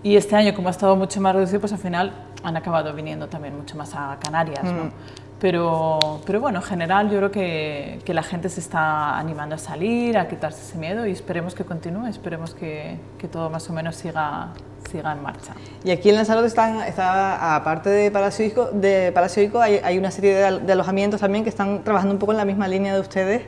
Y 0.04 0.18
este 0.18 0.36
año, 0.36 0.54
como 0.54 0.68
ha 0.68 0.72
estado 0.72 0.96
mucho 0.96 1.20
más 1.22 1.34
reducido, 1.34 1.62
pues 1.62 1.72
al 1.72 1.80
final 1.80 2.14
han 2.44 2.58
acabado 2.58 2.94
viniendo 2.94 3.28
también 3.28 3.56
mucho 3.56 3.76
más 3.78 3.96
a 3.96 4.18
Canarias. 4.20 4.64
¿no? 4.66 4.92
Pero, 5.40 6.22
pero 6.26 6.40
bueno, 6.40 6.60
en 6.60 6.64
general 6.64 7.10
yo 7.10 7.18
creo 7.18 7.32
que, 7.32 8.00
que, 8.06 8.14
la 8.14 8.24
gente 8.24 8.48
se 8.48 8.62
está 8.62 9.18
animando 9.18 9.56
a 9.56 9.58
salir, 9.58 10.18
a 10.18 10.30
quitarse 10.30 10.62
ese 10.62 10.78
miedo 10.78 11.06
y 11.06 11.12
esperemos 11.12 11.54
que 11.54 11.66
continúe, 11.66 12.08
esperemos 12.08 12.54
que, 12.54 12.98
que 13.18 13.28
todo 13.28 13.50
más 13.50 13.70
o 13.70 13.74
menos 13.74 13.98
siga, 13.98 14.54
siga 14.90 15.12
en 15.12 15.22
marcha. 15.22 15.54
Y 15.84 15.92
aquí 15.92 16.10
en 16.10 16.16
Lanzarote 16.16 16.48
están, 16.48 16.82
está, 16.84 17.56
aparte 17.56 17.90
de 17.90 18.12
Palacio 18.12 18.46
Ico, 18.46 18.70
de 18.72 19.12
Palacio 19.12 19.62
hay, 19.62 19.82
hay, 19.84 19.98
una 19.98 20.10
serie 20.10 20.36
de, 20.36 20.72
alojamientos 20.72 21.20
también 21.20 21.44
que 21.44 21.50
están 21.50 21.84
trabajando 21.84 22.14
un 22.14 22.20
poco 22.20 22.32
en 22.32 22.38
la 22.38 22.46
misma 22.46 22.70
línea 22.70 22.94
de 22.94 23.02
ustedes, 23.02 23.42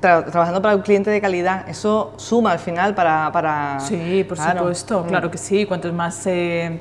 trabajando 0.00 0.62
para 0.62 0.76
un 0.76 0.82
cliente 0.82 1.10
de 1.10 1.20
calidad. 1.20 1.68
Eso 1.68 2.12
suma 2.18 2.52
al 2.52 2.60
final 2.60 2.94
para... 2.94 3.32
para 3.32 3.80
sí, 3.80 4.24
por 4.28 4.38
supuesto, 4.38 5.02
mm. 5.02 5.08
claro 5.08 5.30
que 5.30 5.38
sí. 5.38 5.66
Cuantos 5.66 5.92
más... 5.92 6.24
Eh, 6.26 6.78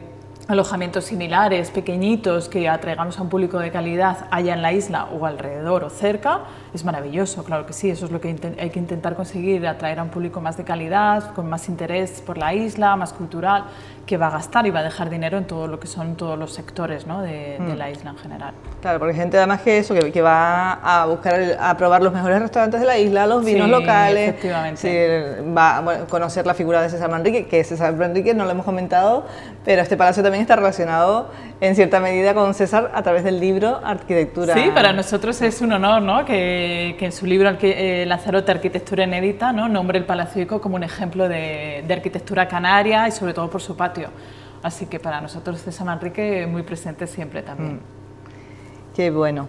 alojamientos 0.48 1.06
similares, 1.06 1.72
pequeñitos, 1.72 2.50
que 2.50 2.70
atraigamos 2.70 3.18
a 3.18 3.22
un 3.24 3.30
público 3.30 3.60
de 3.60 3.72
calidad 3.72 4.28
allá 4.30 4.54
en 4.54 4.62
la 4.62 4.74
isla 4.74 5.06
o 5.06 5.26
alrededor 5.26 5.84
o 5.84 5.90
cerca, 5.90 6.42
es 6.74 6.84
maravilloso, 6.86 7.44
claro 7.44 7.66
que 7.66 7.74
sí, 7.74 7.90
eso 7.90 8.06
es 8.06 8.12
lo 8.12 8.22
que 8.22 8.36
hay 8.60 8.70
que 8.70 8.80
intentar 8.80 9.16
conseguir, 9.16 9.66
atraer 9.66 10.00
a 10.00 10.04
un 10.04 10.10
público 10.10 10.42
más 10.42 10.58
de 10.58 10.64
calidad, 10.64 11.34
con 11.34 11.50
más 11.50 11.68
interés 11.70 12.22
por 12.22 12.38
la 12.38 12.54
isla, 12.54 12.96
más 12.96 13.14
cultural, 13.14 13.66
que 14.06 14.18
va 14.18 14.28
a 14.28 14.32
gastar 14.32 14.68
y 14.68 14.70
va 14.70 14.82
a 14.82 14.84
dejar 14.84 15.10
dinero 15.10 15.38
en 15.38 15.48
todo 15.48 15.68
lo 15.68 15.80
que 15.80 15.88
son 15.88 16.16
todos 16.16 16.38
los 16.38 16.54
sectores 16.54 17.08
¿no? 17.08 17.22
de, 17.22 17.58
mm. 17.60 17.78
la 17.78 17.90
isla 17.90 18.12
en 18.12 18.18
general. 18.18 18.54
Claro, 18.82 19.00
porque 19.00 19.14
hay 19.14 19.20
gente 19.20 19.38
además 19.38 19.62
que 19.62 19.80
eso, 19.80 19.96
que, 19.96 20.22
va 20.22 20.74
a 20.74 21.06
buscar, 21.08 21.58
a 21.60 21.76
probar 21.76 22.04
los 22.04 22.14
mejores 22.14 22.40
restaurantes 22.40 22.82
de 22.82 22.86
la 22.86 22.98
isla, 22.98 23.26
los 23.26 23.44
vinos 23.44 23.70
locales, 23.70 24.30
efectivamente. 24.30 25.42
va 25.58 25.78
a 25.78 26.06
conocer 26.06 26.46
la 26.46 26.54
figura 26.54 26.82
de 26.82 26.90
César 26.90 27.10
Manrique, 27.10 27.48
que 27.48 27.64
César 27.64 27.96
Manrique 27.96 28.36
no 28.36 28.46
lo 28.46 28.52
hemos 28.52 28.66
comentado, 28.66 29.26
pero 29.64 29.82
este 29.82 29.98
palacio 29.98 30.22
también 30.22 30.35
está 30.42 30.56
relacionado 30.56 31.30
en 31.62 31.76
cierta 31.76 32.00
medida 32.00 32.34
con 32.34 32.54
César 32.54 32.92
a 32.94 33.04
través 33.04 33.24
del 33.24 33.40
libro 33.40 33.80
Arquitectura. 33.84 34.54
Sí, 34.54 34.72
para 34.74 34.94
nosotros 34.94 35.42
es 35.42 35.62
un 35.62 35.74
honor 35.74 36.02
¿no? 36.02 36.26
que, 36.26 36.96
que 37.00 37.06
en 37.06 37.12
su 37.12 37.26
libro 37.26 37.56
eh, 37.62 38.06
Lanzarote 38.08 38.52
Arquitectura 38.52 39.04
Inédita 39.06 39.52
¿no? 39.54 39.68
nombre 39.68 39.98
el 39.98 40.06
Palacio 40.06 40.42
Ico 40.42 40.62
como 40.62 40.76
un 40.76 40.84
ejemplo 40.84 41.28
de, 41.30 41.84
de 41.88 41.94
arquitectura 41.94 42.48
canaria 42.48 43.08
y 43.08 43.12
sobre 43.12 43.34
todo 43.34 43.50
por 43.50 43.62
su 43.62 43.76
patio 43.76 44.10
Así 44.66 44.88
que 44.88 45.00
para 45.00 45.22
nosotros 45.22 45.62
César 45.62 45.86
Manrique 45.86 46.48
muy 46.48 46.64
presente 46.64 47.06
siempre 47.06 47.44
también. 47.44 47.76
Mm. 47.76 48.96
Qué 48.96 49.12
bueno. 49.12 49.48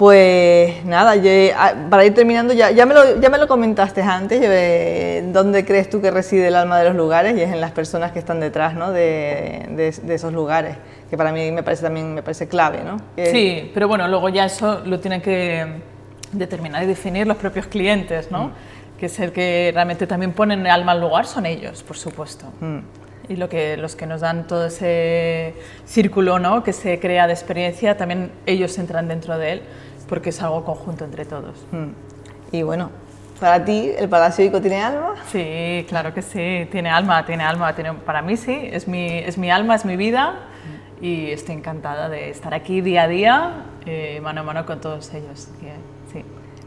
Pues 0.00 0.82
nada, 0.86 1.12
ah, 1.58 1.74
para 1.90 2.06
ir 2.06 2.14
terminando, 2.14 2.54
ya, 2.54 2.70
ya, 2.70 2.86
me 2.86 2.94
lo, 2.94 3.20
ya 3.20 3.28
me 3.28 3.36
lo 3.36 3.46
comentaste 3.46 4.00
antes, 4.00 4.40
eh, 4.42 5.22
¿dónde 5.30 5.66
crees 5.66 5.90
tú 5.90 6.00
que 6.00 6.10
reside 6.10 6.48
el 6.48 6.56
alma 6.56 6.78
de 6.78 6.86
los 6.86 6.96
lugares? 6.96 7.36
Y 7.36 7.42
es 7.42 7.52
en 7.52 7.60
las 7.60 7.72
personas 7.72 8.10
que 8.10 8.18
están 8.18 8.40
detrás 8.40 8.74
¿no? 8.74 8.92
de, 8.92 9.66
de, 9.68 10.14
esos 10.14 10.32
lugares, 10.32 10.78
que 11.10 11.18
para 11.18 11.32
mí 11.32 11.52
me 11.52 11.62
parece 11.62 11.82
también 11.82 12.14
me 12.14 12.22
parece 12.22 12.48
clave. 12.48 12.78
¿no? 12.82 12.96
Sí, 13.26 13.70
pero 13.74 13.88
bueno, 13.88 14.08
luego 14.08 14.30
ya 14.30 14.46
eso 14.46 14.80
lo 14.86 15.00
tienen 15.00 15.20
que 15.20 15.66
determinar 16.32 16.82
y 16.82 16.86
definir 16.86 17.26
los 17.26 17.36
propios 17.36 17.66
clientes, 17.66 18.30
¿no? 18.30 18.44
Mm. 18.44 18.52
que 18.98 19.04
es 19.04 19.20
el 19.20 19.32
que 19.32 19.70
realmente 19.74 20.06
también 20.06 20.32
ponen 20.32 20.60
el 20.60 20.72
alma 20.72 20.92
al 20.92 21.02
lugar, 21.02 21.26
son 21.26 21.44
ellos, 21.44 21.82
por 21.82 21.98
supuesto. 21.98 22.46
Mm 22.60 22.78
y 23.30 23.36
lo 23.36 23.48
que, 23.48 23.76
los 23.76 23.94
que 23.94 24.06
nos 24.06 24.22
dan 24.22 24.48
todo 24.48 24.66
ese 24.66 25.54
círculo 25.84 26.40
¿no? 26.40 26.64
que 26.64 26.72
se 26.72 26.98
crea 26.98 27.28
de 27.28 27.32
experiencia, 27.32 27.96
también 27.96 28.32
ellos 28.44 28.76
entran 28.76 29.06
dentro 29.06 29.38
de 29.38 29.52
él 29.52 29.62
porque 30.10 30.28
es 30.28 30.42
algo 30.42 30.64
conjunto 30.64 31.04
entre 31.06 31.24
todos. 31.24 31.64
Hmm. 31.70 31.92
Y 32.52 32.62
bueno, 32.62 32.90
para 33.38 33.64
ti, 33.64 33.92
¿el 33.96 34.08
Palacio 34.08 34.44
Ico 34.44 34.60
tiene 34.60 34.82
alma? 34.82 35.14
Sí, 35.30 35.86
claro 35.88 36.12
que 36.12 36.20
sí, 36.20 36.68
tiene 36.70 36.90
alma, 36.90 37.24
tiene 37.24 37.44
alma. 37.44 37.74
Tiene, 37.74 37.94
para 37.94 38.20
mí 38.20 38.36
sí, 38.36 38.68
es 38.70 38.86
mi, 38.86 39.06
es 39.18 39.38
mi 39.38 39.50
alma, 39.50 39.76
es 39.76 39.84
mi 39.86 39.96
vida 39.96 40.40
y 41.00 41.30
estoy 41.30 41.54
encantada 41.54 42.10
de 42.10 42.28
estar 42.28 42.52
aquí 42.52 42.82
día 42.82 43.04
a 43.04 43.08
día, 43.08 43.52
eh, 43.86 44.20
mano 44.22 44.42
a 44.42 44.44
mano 44.44 44.66
con 44.66 44.80
todos 44.80 45.14
ellos. 45.14 45.48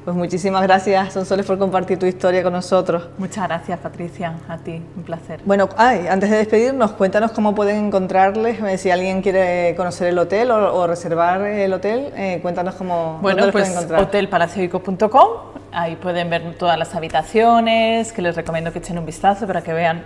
Pues 0.03 0.17
muchísimas 0.17 0.61
gracias, 0.63 1.13
Sonsoles, 1.13 1.45
por 1.45 1.57
compartir 1.57 1.97
tu 1.97 2.05
historia 2.05 2.43
con 2.43 2.51
nosotros. 2.51 3.07
Muchas 3.17 3.47
gracias, 3.47 3.79
Patricia. 3.79 4.33
A 4.49 4.57
ti, 4.57 4.81
un 4.97 5.03
placer. 5.03 5.39
Bueno, 5.45 5.69
ay, 5.77 6.07
antes 6.09 6.29
de 6.29 6.37
despedirnos, 6.37 6.91
cuéntanos 6.91 7.31
cómo 7.31 7.55
pueden 7.55 7.85
encontrarles, 7.85 8.61
eh, 8.61 8.77
si 8.77 8.91
alguien 8.91 9.21
quiere 9.21 9.75
conocer 9.77 10.07
el 10.07 10.17
hotel 10.19 10.51
o, 10.51 10.85
reservar 10.87 11.41
el 11.41 11.71
hotel, 11.71 12.11
eh, 12.17 12.39
cuéntanos 12.41 12.75
cómo 12.75 13.19
bueno, 13.21 13.43
pues, 13.43 13.51
pueden 13.53 13.71
encontrar. 13.71 14.01
hotelpalacioico.com, 14.01 15.27
ahí 15.71 15.95
pueden 15.95 16.29
ver 16.29 16.55
todas 16.55 16.77
las 16.77 16.93
habitaciones, 16.95 18.11
que 18.11 18.21
les 18.21 18.35
recomiendo 18.35 18.73
que 18.73 18.79
echen 18.79 18.97
un 18.97 19.05
vistazo 19.05 19.47
para 19.47 19.61
que 19.61 19.71
vean 19.71 20.03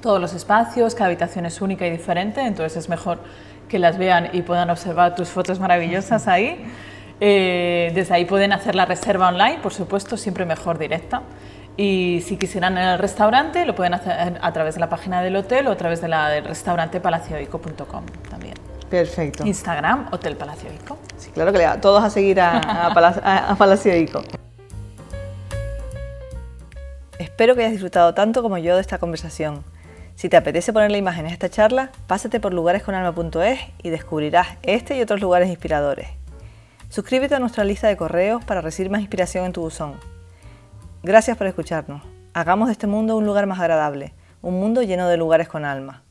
todos 0.00 0.20
los 0.20 0.34
espacios, 0.34 0.94
cada 0.94 1.06
habitación 1.06 1.46
es 1.46 1.60
única 1.60 1.84
y 1.84 1.90
diferente, 1.90 2.42
entonces 2.42 2.76
es 2.76 2.88
mejor 2.88 3.18
que 3.68 3.80
las 3.80 3.98
vean 3.98 4.28
y 4.32 4.42
puedan 4.42 4.70
observar 4.70 5.16
tus 5.16 5.30
fotos 5.30 5.58
maravillosas 5.58 6.28
ahí. 6.28 6.64
Eh, 7.24 7.92
desde 7.94 8.14
ahí 8.14 8.24
pueden 8.24 8.52
hacer 8.52 8.74
la 8.74 8.84
reserva 8.84 9.28
online, 9.28 9.60
por 9.62 9.72
supuesto, 9.72 10.16
siempre 10.16 10.44
mejor 10.44 10.76
directa. 10.76 11.22
Y 11.76 12.20
si 12.26 12.36
quisieran 12.36 12.76
en 12.76 12.82
el 12.84 12.98
restaurante, 12.98 13.64
lo 13.64 13.76
pueden 13.76 13.94
hacer 13.94 14.40
a 14.42 14.52
través 14.52 14.74
de 14.74 14.80
la 14.80 14.88
página 14.88 15.22
del 15.22 15.36
hotel 15.36 15.68
o 15.68 15.70
a 15.70 15.76
través 15.76 16.00
de 16.00 16.08
la 16.08 16.28
del 16.30 16.46
restaurante 16.46 17.00
palacioico.com 17.00 18.06
también. 18.28 18.54
Perfecto. 18.90 19.46
Instagram, 19.46 20.08
Hotel 20.10 20.36
Palacioico. 20.36 20.98
Sí, 21.16 21.30
claro 21.30 21.52
que 21.52 21.58
le 21.58 21.66
va 21.66 21.80
todos 21.80 22.02
a 22.02 22.10
seguir 22.10 22.40
a, 22.40 22.58
a, 22.88 23.54
Palacioico. 23.56 24.24
Espero 27.20 27.54
que 27.54 27.60
hayas 27.60 27.72
disfrutado 27.72 28.14
tanto 28.14 28.42
como 28.42 28.58
yo 28.58 28.74
de 28.74 28.80
esta 28.80 28.98
conversación. 28.98 29.62
Si 30.16 30.28
te 30.28 30.36
apetece 30.36 30.72
ponerle 30.72 30.98
imágenes 30.98 31.30
a 31.30 31.34
esta 31.34 31.48
charla, 31.48 31.92
pásate 32.08 32.40
por 32.40 32.52
lugaresconalma.es 32.52 33.60
y 33.80 33.90
descubrirás 33.90 34.48
este 34.64 34.96
y 34.96 35.02
otros 35.02 35.20
lugares 35.20 35.48
inspiradores. 35.48 36.21
Suscríbete 36.92 37.34
a 37.34 37.38
nuestra 37.38 37.64
lista 37.64 37.88
de 37.88 37.96
correos 37.96 38.44
para 38.44 38.60
recibir 38.60 38.90
más 38.90 39.00
inspiración 39.00 39.46
en 39.46 39.54
tu 39.54 39.62
buzón. 39.62 39.94
Gracias 41.02 41.38
por 41.38 41.46
escucharnos. 41.46 42.02
Hagamos 42.34 42.68
de 42.68 42.72
este 42.72 42.86
mundo 42.86 43.16
un 43.16 43.24
lugar 43.24 43.46
más 43.46 43.60
agradable, 43.60 44.12
un 44.42 44.60
mundo 44.60 44.82
lleno 44.82 45.08
de 45.08 45.16
lugares 45.16 45.48
con 45.48 45.64
alma. 45.64 46.02